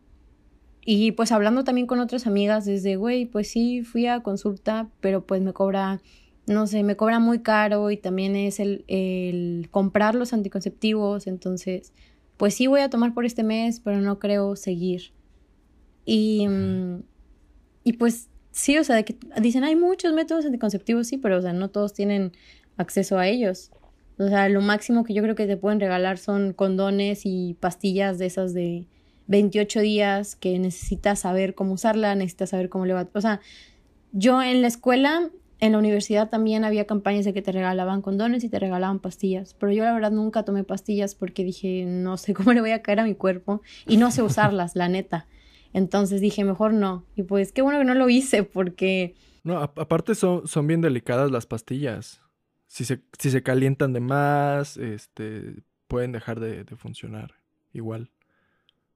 Y 0.83 1.11
pues 1.11 1.31
hablando 1.31 1.63
también 1.63 1.85
con 1.85 1.99
otras 1.99 2.25
amigas, 2.25 2.65
desde, 2.65 2.95
güey, 2.95 3.27
pues 3.27 3.51
sí, 3.51 3.83
fui 3.83 4.07
a 4.07 4.21
consulta, 4.21 4.89
pero 5.01 5.23
pues 5.23 5.39
me 5.43 5.53
cobra, 5.53 6.01
no 6.47 6.65
sé, 6.65 6.81
me 6.81 6.95
cobra 6.95 7.19
muy 7.19 7.43
caro 7.43 7.91
y 7.91 7.97
también 7.97 8.35
es 8.35 8.59
el, 8.59 8.85
el 8.87 9.67
comprar 9.69 10.15
los 10.15 10.33
anticonceptivos, 10.33 11.27
entonces, 11.27 11.93
pues 12.37 12.55
sí 12.55 12.65
voy 12.65 12.81
a 12.81 12.89
tomar 12.89 13.13
por 13.13 13.25
este 13.25 13.43
mes, 13.43 13.79
pero 13.79 14.01
no 14.01 14.17
creo 14.17 14.55
seguir. 14.55 15.13
Y, 16.05 16.47
mm, 16.47 17.03
y 17.83 17.93
pues 17.93 18.29
sí, 18.51 18.77
o 18.77 18.83
sea, 18.83 18.95
de 18.95 19.05
que 19.05 19.17
dicen, 19.41 19.63
hay 19.63 19.75
muchos 19.75 20.13
métodos 20.13 20.45
anticonceptivos, 20.45 21.07
sí, 21.07 21.17
pero 21.17 21.37
o 21.37 21.41
sea, 21.41 21.53
no 21.53 21.69
todos 21.69 21.93
tienen 21.93 22.31
acceso 22.77 23.17
a 23.17 23.27
ellos. 23.27 23.71
O 24.17 24.27
sea, 24.27 24.49
lo 24.49 24.61
máximo 24.61 25.03
que 25.03 25.13
yo 25.13 25.23
creo 25.23 25.35
que 25.35 25.47
te 25.47 25.57
pueden 25.57 25.79
regalar 25.79 26.17
son 26.17 26.53
condones 26.53 27.21
y 27.25 27.55
pastillas 27.59 28.19
de 28.19 28.27
esas 28.27 28.53
de 28.53 28.85
28 29.27 29.79
días 29.79 30.35
que 30.35 30.59
necesitas 30.59 31.19
saber 31.19 31.55
cómo 31.55 31.73
usarla, 31.73 32.13
necesitas 32.15 32.51
saber 32.51 32.69
cómo 32.69 32.85
le 32.85 32.93
va. 32.93 33.07
O 33.13 33.21
sea, 33.21 33.39
yo 34.11 34.41
en 34.41 34.61
la 34.61 34.67
escuela, 34.67 35.29
en 35.59 35.71
la 35.71 35.77
universidad 35.79 36.29
también 36.29 36.65
había 36.65 36.85
campañas 36.85 37.25
de 37.25 37.33
que 37.33 37.41
te 37.41 37.51
regalaban 37.51 38.01
condones 38.01 38.43
y 38.43 38.49
te 38.49 38.59
regalaban 38.59 38.99
pastillas, 38.99 39.55
pero 39.55 39.71
yo 39.71 39.83
la 39.85 39.93
verdad 39.93 40.11
nunca 40.11 40.43
tomé 40.43 40.63
pastillas 40.63 41.15
porque 41.15 41.43
dije, 41.43 41.85
no 41.87 42.17
sé 42.17 42.33
cómo 42.33 42.53
le 42.53 42.61
voy 42.61 42.71
a 42.71 42.81
caer 42.81 42.99
a 42.99 43.05
mi 43.05 43.15
cuerpo 43.15 43.61
y 43.87 43.97
no 43.97 44.11
sé 44.11 44.21
usarlas, 44.21 44.75
la 44.75 44.89
neta. 44.89 45.27
Entonces 45.73 46.21
dije, 46.21 46.43
mejor 46.43 46.73
no. 46.73 47.05
Y 47.15 47.23
pues 47.23 47.51
qué 47.51 47.61
bueno 47.61 47.79
que 47.79 47.85
no 47.85 47.93
lo 47.93 48.09
hice 48.09 48.43
porque 48.43 49.15
No, 49.43 49.57
aparte 49.59 50.15
son, 50.15 50.47
son 50.47 50.67
bien 50.67 50.81
delicadas 50.81 51.31
las 51.31 51.45
pastillas. 51.45 52.21
Si 52.67 52.85
se, 52.85 53.01
si 53.19 53.31
se 53.31 53.43
calientan 53.43 53.93
de 53.93 53.99
más, 53.99 54.77
este, 54.77 55.63
pueden 55.87 56.11
dejar 56.11 56.39
de, 56.39 56.63
de 56.63 56.75
funcionar 56.75 57.35
igual. 57.73 58.11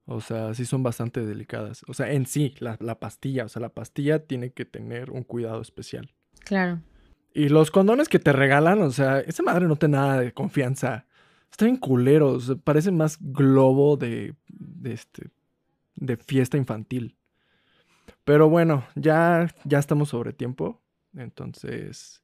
O 0.06 0.20
sea, 0.20 0.54
sí 0.54 0.64
son 0.64 0.82
bastante 0.82 1.26
delicadas. 1.26 1.84
O 1.88 1.94
sea, 1.94 2.12
en 2.12 2.26
sí, 2.26 2.54
la, 2.58 2.76
la 2.80 3.00
pastilla, 3.00 3.44
o 3.44 3.48
sea, 3.48 3.60
la 3.60 3.70
pastilla 3.70 4.24
tiene 4.24 4.52
que 4.52 4.64
tener 4.64 5.10
un 5.10 5.24
cuidado 5.24 5.60
especial. 5.60 6.12
Claro. 6.44 6.80
Y 7.34 7.48
los 7.48 7.70
condones 7.70 8.08
que 8.08 8.18
te 8.18 8.32
regalan, 8.32 8.80
o 8.82 8.90
sea, 8.90 9.20
esa 9.20 9.42
madre 9.42 9.66
no 9.66 9.76
te 9.76 9.88
da 9.88 9.98
nada 9.98 10.20
de 10.20 10.32
confianza. 10.32 11.06
Están 11.50 11.68
bien 11.68 11.76
culeros, 11.80 12.56
parecen 12.64 12.96
más 12.96 13.18
globo 13.20 13.96
de, 13.96 14.34
de 14.48 14.92
este, 14.92 15.28
de 15.96 16.16
fiesta 16.16 16.56
infantil. 16.56 17.16
Pero 18.24 18.48
bueno, 18.48 18.84
ya, 18.94 19.52
ya 19.64 19.78
estamos 19.78 20.10
sobre 20.10 20.32
tiempo. 20.32 20.82
Entonces, 21.14 22.22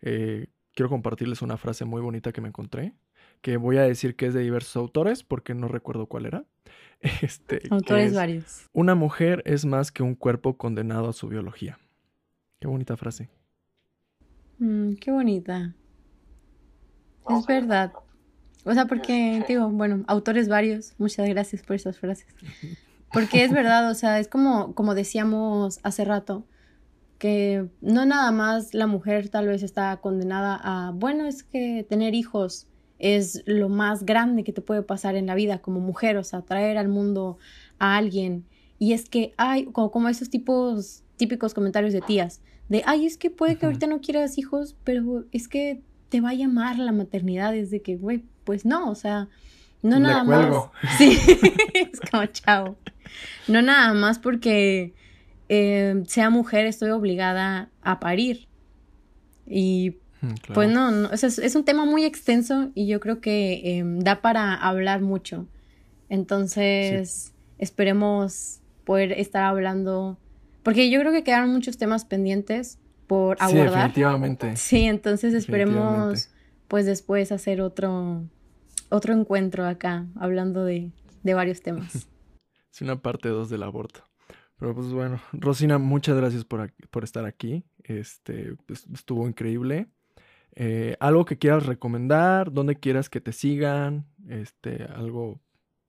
eh, 0.00 0.48
quiero 0.74 0.88
compartirles 0.88 1.42
una 1.42 1.56
frase 1.56 1.84
muy 1.84 2.02
bonita 2.02 2.32
que 2.32 2.40
me 2.40 2.48
encontré. 2.48 2.94
Que 3.40 3.56
voy 3.56 3.76
a 3.76 3.82
decir 3.82 4.16
que 4.16 4.26
es 4.26 4.34
de 4.34 4.40
diversos 4.40 4.76
autores, 4.76 5.22
porque 5.22 5.54
no 5.54 5.68
recuerdo 5.68 6.06
cuál 6.06 6.26
era. 6.26 6.44
Este, 7.22 7.60
Autores 7.70 8.08
es, 8.08 8.14
varios. 8.14 8.70
Una 8.72 8.94
mujer 8.94 9.42
es 9.44 9.66
más 9.66 9.92
que 9.92 10.02
un 10.02 10.14
cuerpo 10.14 10.56
condenado 10.56 11.10
a 11.10 11.12
su 11.12 11.28
biología. 11.28 11.78
Qué 12.60 12.66
bonita 12.66 12.96
frase. 12.96 13.28
Mm, 14.58 14.94
qué 14.94 15.10
bonita. 15.10 15.74
Es 17.28 17.46
verdad. 17.46 17.92
O 18.64 18.72
sea, 18.72 18.86
porque, 18.86 19.44
digo, 19.46 19.68
bueno, 19.68 20.04
autores 20.06 20.48
varios, 20.48 20.94
muchas 20.98 21.28
gracias 21.28 21.62
por 21.62 21.76
esas 21.76 21.98
frases. 21.98 22.26
Porque 23.14 23.44
es 23.44 23.52
verdad, 23.52 23.90
o 23.90 23.94
sea, 23.94 24.20
es 24.20 24.28
como, 24.28 24.74
como 24.74 24.94
decíamos 24.94 25.80
hace 25.82 26.04
rato, 26.04 26.44
que 27.18 27.68
no 27.80 28.04
nada 28.04 28.30
más 28.32 28.74
la 28.74 28.86
mujer 28.86 29.30
tal 29.30 29.46
vez 29.46 29.62
está 29.62 29.96
condenada 29.98 30.60
a, 30.62 30.90
bueno, 30.90 31.24
es 31.24 31.42
que 31.42 31.86
tener 31.88 32.14
hijos 32.14 32.66
es 32.98 33.42
lo 33.46 33.68
más 33.68 34.04
grande 34.04 34.44
que 34.44 34.52
te 34.52 34.60
puede 34.60 34.82
pasar 34.82 35.16
en 35.16 35.26
la 35.26 35.34
vida 35.34 35.58
como 35.58 35.80
mujer, 35.80 36.16
o 36.16 36.24
sea, 36.24 36.42
traer 36.42 36.76
al 36.76 36.88
mundo 36.88 37.38
a 37.78 37.96
alguien. 37.96 38.44
Y 38.78 38.92
es 38.92 39.08
que 39.08 39.32
hay 39.36 39.66
como, 39.66 39.90
como 39.90 40.08
esos 40.08 40.28
tipos, 40.28 41.02
típicos 41.16 41.54
comentarios 41.54 41.92
de 41.92 42.00
tías, 42.00 42.40
de, 42.68 42.82
ay, 42.86 43.06
es 43.06 43.16
que 43.16 43.30
puede 43.30 43.56
que 43.56 43.66
ahorita 43.66 43.86
no 43.86 44.00
quieras 44.00 44.38
hijos, 44.38 44.76
pero 44.84 45.24
es 45.32 45.48
que 45.48 45.82
te 46.08 46.20
va 46.20 46.30
a 46.30 46.34
llamar 46.34 46.78
la 46.78 46.92
maternidad, 46.92 47.54
es 47.54 47.70
de 47.70 47.82
que, 47.82 47.96
güey, 47.96 48.24
pues 48.44 48.64
no, 48.64 48.90
o 48.90 48.94
sea, 48.94 49.28
no 49.82 49.98
nada 49.98 50.24
más. 50.24 50.70
Sí, 50.98 51.18
es 51.74 52.00
como 52.10 52.26
chao. 52.26 52.76
No 53.48 53.62
nada 53.62 53.92
más 53.94 54.18
porque 54.18 54.94
eh, 55.48 56.02
sea 56.06 56.30
mujer 56.30 56.66
estoy 56.66 56.90
obligada 56.90 57.70
a 57.82 58.00
parir. 58.00 58.48
Y 59.46 59.96
mm, 60.20 60.52
pues 60.54 60.70
no, 60.70 61.10
es, 61.12 61.54
un 61.54 61.64
tema 61.64 61.84
muy 61.84 62.04
extenso 62.04 62.70
y 62.74 62.86
yo 62.86 63.00
creo 63.00 63.20
que 63.20 63.78
em, 63.78 64.00
da 64.00 64.20
para 64.20 64.54
hablar 64.54 65.00
mucho. 65.00 65.46
Entonces, 66.08 67.32
esperemos 67.58 68.60
poder 68.84 69.12
estar 69.12 69.44
hablando, 69.44 70.18
porque 70.62 70.90
yo 70.90 71.00
creo 71.00 71.12
que 71.12 71.24
quedaron 71.24 71.50
muchos 71.50 71.78
temas 71.78 72.04
pendientes 72.04 72.78
por 73.06 73.36
abordar. 73.40 73.68
Sí, 73.68 73.74
definitivamente. 73.74 74.56
Sí, 74.56 74.84
entonces 74.84 75.34
esperemos 75.34 76.30
pues 76.68 76.86
después 76.86 77.32
hacer 77.32 77.60
otro, 77.60 78.24
otro 78.88 79.14
encuentro 79.14 79.66
acá, 79.66 80.06
hablando 80.18 80.64
de, 80.64 80.90
de 81.22 81.34
varios 81.34 81.60
temas. 81.62 82.06
Es 82.74 82.82
una 82.82 83.00
parte 83.00 83.28
2 83.28 83.48
del 83.50 83.62
aborto. 83.62 84.00
Pero 84.58 84.74
pues 84.74 84.88
bueno, 84.88 85.20
Rosina, 85.32 85.78
muchas 85.78 86.16
gracias 86.16 86.44
por, 86.44 86.72
por 86.90 87.04
estar 87.04 87.24
aquí. 87.24 87.62
Este, 87.84 88.56
estuvo 88.92 89.28
increíble. 89.28 89.86
Eh, 90.56 90.96
algo 90.98 91.24
que 91.24 91.38
quieras 91.38 91.66
recomendar, 91.66 92.50
donde 92.52 92.74
quieras 92.74 93.08
que 93.08 93.20
te 93.20 93.32
sigan, 93.32 94.06
este, 94.28 94.82
algo 94.84 95.40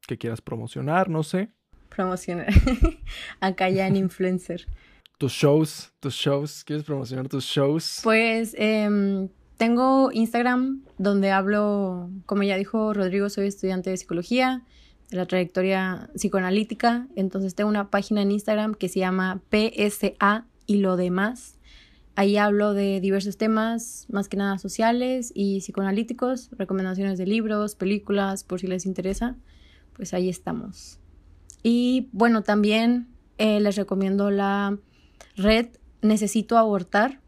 que 0.08 0.20
quieras 0.20 0.42
promocionar, 0.42 1.10
no 1.10 1.24
sé. 1.24 1.50
Promocionar. 1.90 2.54
Acá 3.40 3.68
ya 3.70 3.88
en 3.88 3.96
influencer. 3.96 4.68
tus 5.18 5.32
shows, 5.32 5.92
tus 6.00 6.14
shows, 6.14 6.64
¿quieres 6.64 6.86
promocionar 6.86 7.28
tus 7.28 7.46
shows? 7.46 8.02
Pues 8.04 8.56
em, 8.60 9.30
tengo 9.58 10.12
Instagram 10.12 10.84
donde 11.00 11.32
hablo, 11.32 12.12
como 12.28 12.44
ya 12.44 12.58
dijo 12.58 12.94
Rodrigo, 12.94 13.30
soy 13.32 13.48
estudiante 13.48 13.90
de 13.90 13.98
psicología, 13.98 14.64
la 15.12 15.26
trayectoria 15.26 16.10
psicoanalítica, 16.14 17.08
entonces 17.16 17.56
tengo 17.56 17.70
una 17.70 17.90
página 17.90 18.22
en 18.22 18.32
Instagram 18.32 18.76
que 18.76 18.90
se 18.90 19.00
llama 19.00 19.42
PSA 19.50 20.46
y 20.66 20.78
lo 20.78 20.98
demás. 20.98 21.58
Ahí 22.16 22.38
hablo 22.38 22.74
de 22.74 23.02
diversos 23.02 23.38
temas, 23.38 24.06
más 24.10 24.30
que 24.30 24.38
nada 24.38 24.58
sociales 24.58 25.32
y 25.36 25.60
psicoanalíticos, 25.60 26.50
recomendaciones 26.58 27.18
de 27.18 27.26
libros, 27.26 27.76
películas, 27.76 28.44
por 28.44 28.62
si 28.62 28.68
les 28.68 28.86
interesa, 28.86 29.36
pues 29.94 30.14
ahí 30.14 30.30
estamos. 30.30 31.00
Y 31.62 32.10
bueno, 32.14 32.42
también 32.42 33.08
eh, 33.38 33.60
les 33.60 33.76
recomiendo 33.76 34.32
la 34.32 34.78
red 35.36 35.68
Necesito 36.02 36.58
Abortar, 36.58 37.20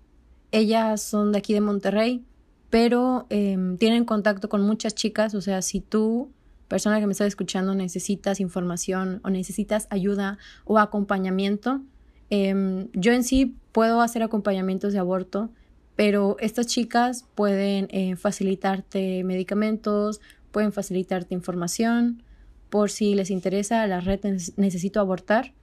ellas 0.51 1.01
son 1.01 1.31
de 1.31 1.39
aquí 1.39 1.53
de 1.53 1.61
Monterrey, 1.61 2.23
pero 2.69 3.27
em, 3.29 3.77
tienen 3.77 4.05
contacto 4.05 4.49
con 4.49 4.61
muchas 4.61 4.95
chicas, 4.95 5.33
o 5.35 5.41
sea, 5.41 5.61
si 5.61 5.81
tú, 5.81 6.31
persona 6.67 6.99
que 6.99 7.07
me 7.07 7.11
está 7.11 7.25
escuchando, 7.25 7.75
necesitas 7.75 8.39
información 8.39 9.21
o 9.23 9.29
necesitas 9.29 9.87
ayuda 9.89 10.37
o 10.65 10.79
acompañamiento, 10.79 11.81
em, 12.29 12.89
yo 12.93 13.13
en 13.13 13.23
sí 13.23 13.55
puedo 13.71 14.01
hacer 14.01 14.23
acompañamientos 14.23 14.93
de 14.93 14.99
aborto, 14.99 15.49
pero 15.95 16.37
estas 16.39 16.67
chicas 16.67 17.25
pueden 17.35 17.87
eh, 17.91 18.15
facilitarte 18.15 19.23
medicamentos, 19.23 20.21
pueden 20.51 20.71
facilitarte 20.71 21.33
información, 21.33 22.23
por 22.69 22.89
si 22.89 23.15
les 23.15 23.31
interesa 23.31 23.85
la 23.87 24.01
red 24.01 24.19
Necesito 24.57 24.99
Abortar 24.99 25.53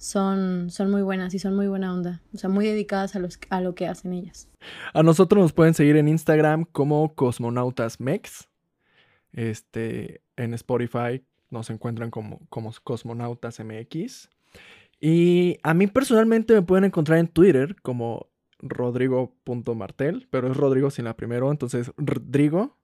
son, 0.00 0.70
son 0.70 0.90
muy 0.90 1.02
buenas 1.02 1.34
y 1.34 1.38
son 1.38 1.54
muy 1.54 1.68
buena 1.68 1.92
onda. 1.92 2.22
O 2.34 2.38
sea, 2.38 2.48
muy 2.48 2.66
dedicadas 2.66 3.14
a, 3.16 3.18
los, 3.18 3.38
a 3.50 3.60
lo 3.60 3.74
que 3.74 3.86
hacen 3.86 4.14
ellas. 4.14 4.48
A 4.94 5.02
nosotros 5.02 5.42
nos 5.42 5.52
pueden 5.52 5.74
seguir 5.74 5.96
en 5.96 6.08
Instagram 6.08 6.64
como 6.64 7.14
Cosmonautas 7.14 7.98
Este, 9.32 10.22
en 10.42 10.54
Spotify 10.54 11.22
nos 11.50 11.70
encuentran 11.70 12.10
como, 12.10 12.40
como 12.48 12.72
Cosmonautas 12.82 13.60
MX. 13.60 14.28
Y 15.00 15.58
a 15.62 15.74
mí 15.74 15.86
personalmente 15.86 16.54
me 16.54 16.62
pueden 16.62 16.84
encontrar 16.84 17.18
en 17.18 17.28
Twitter 17.28 17.76
como 17.82 18.28
rodrigo.martel, 18.58 20.28
pero 20.30 20.50
es 20.50 20.56
Rodrigo 20.56 20.90
sin 20.90 21.06
la 21.06 21.16
primero, 21.16 21.50
entonces 21.50 21.92
Rodrigo 21.96 22.76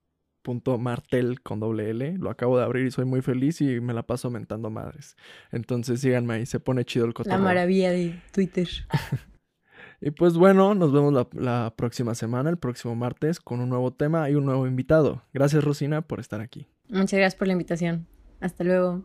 martel 0.79 1.41
con 1.43 1.61
doble 1.61 1.91
L. 1.91 2.17
Lo 2.19 2.31
acabo 2.31 2.59
de 2.59 2.65
abrir 2.65 2.87
y 2.87 2.91
soy 2.91 3.05
muy 3.05 3.23
feliz 3.23 3.61
y 3.61 3.81
me 3.81 3.93
la 3.93 4.05
paso 4.05 4.29
aumentando 4.29 4.71
madres. 4.71 5.17
Entonces 5.51 6.01
síganme 6.01 6.35
ahí, 6.35 6.47
se 6.47 6.61
pone 6.61 6.85
chido 6.85 7.07
el 7.07 7.15
cotorreo. 7.15 7.39
La 7.39 7.45
maravilla 7.45 7.91
de 7.91 8.21
Twitter. 8.33 8.69
y 10.01 10.11
pues 10.11 10.35
bueno, 10.35 10.75
nos 10.75 10.93
vemos 10.93 11.29
la, 11.33 11.75
próxima 11.77 12.15
semana, 12.15 12.51
el 12.51 12.59
próximo 12.59 12.95
martes, 12.95 13.41
con 13.41 13.61
un 13.61 13.69
nuevo 13.69 13.93
tema 13.93 14.31
y 14.31 14.35
un 14.35 14.45
nuevo 14.45 14.67
invitado. 14.67 15.23
Gracias 15.33 15.65
Rosina 15.65 16.03
por 16.03 16.21
estar 16.21 16.41
aquí. 16.41 16.67
Muchas 16.89 17.19
gracias 17.19 17.35
por 17.35 17.47
la 17.49 17.53
invitación. 17.53 18.07
Hasta 18.41 18.65
luego. 18.65 19.05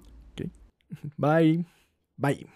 Bye. 1.17 1.65
Bye. 2.17 2.47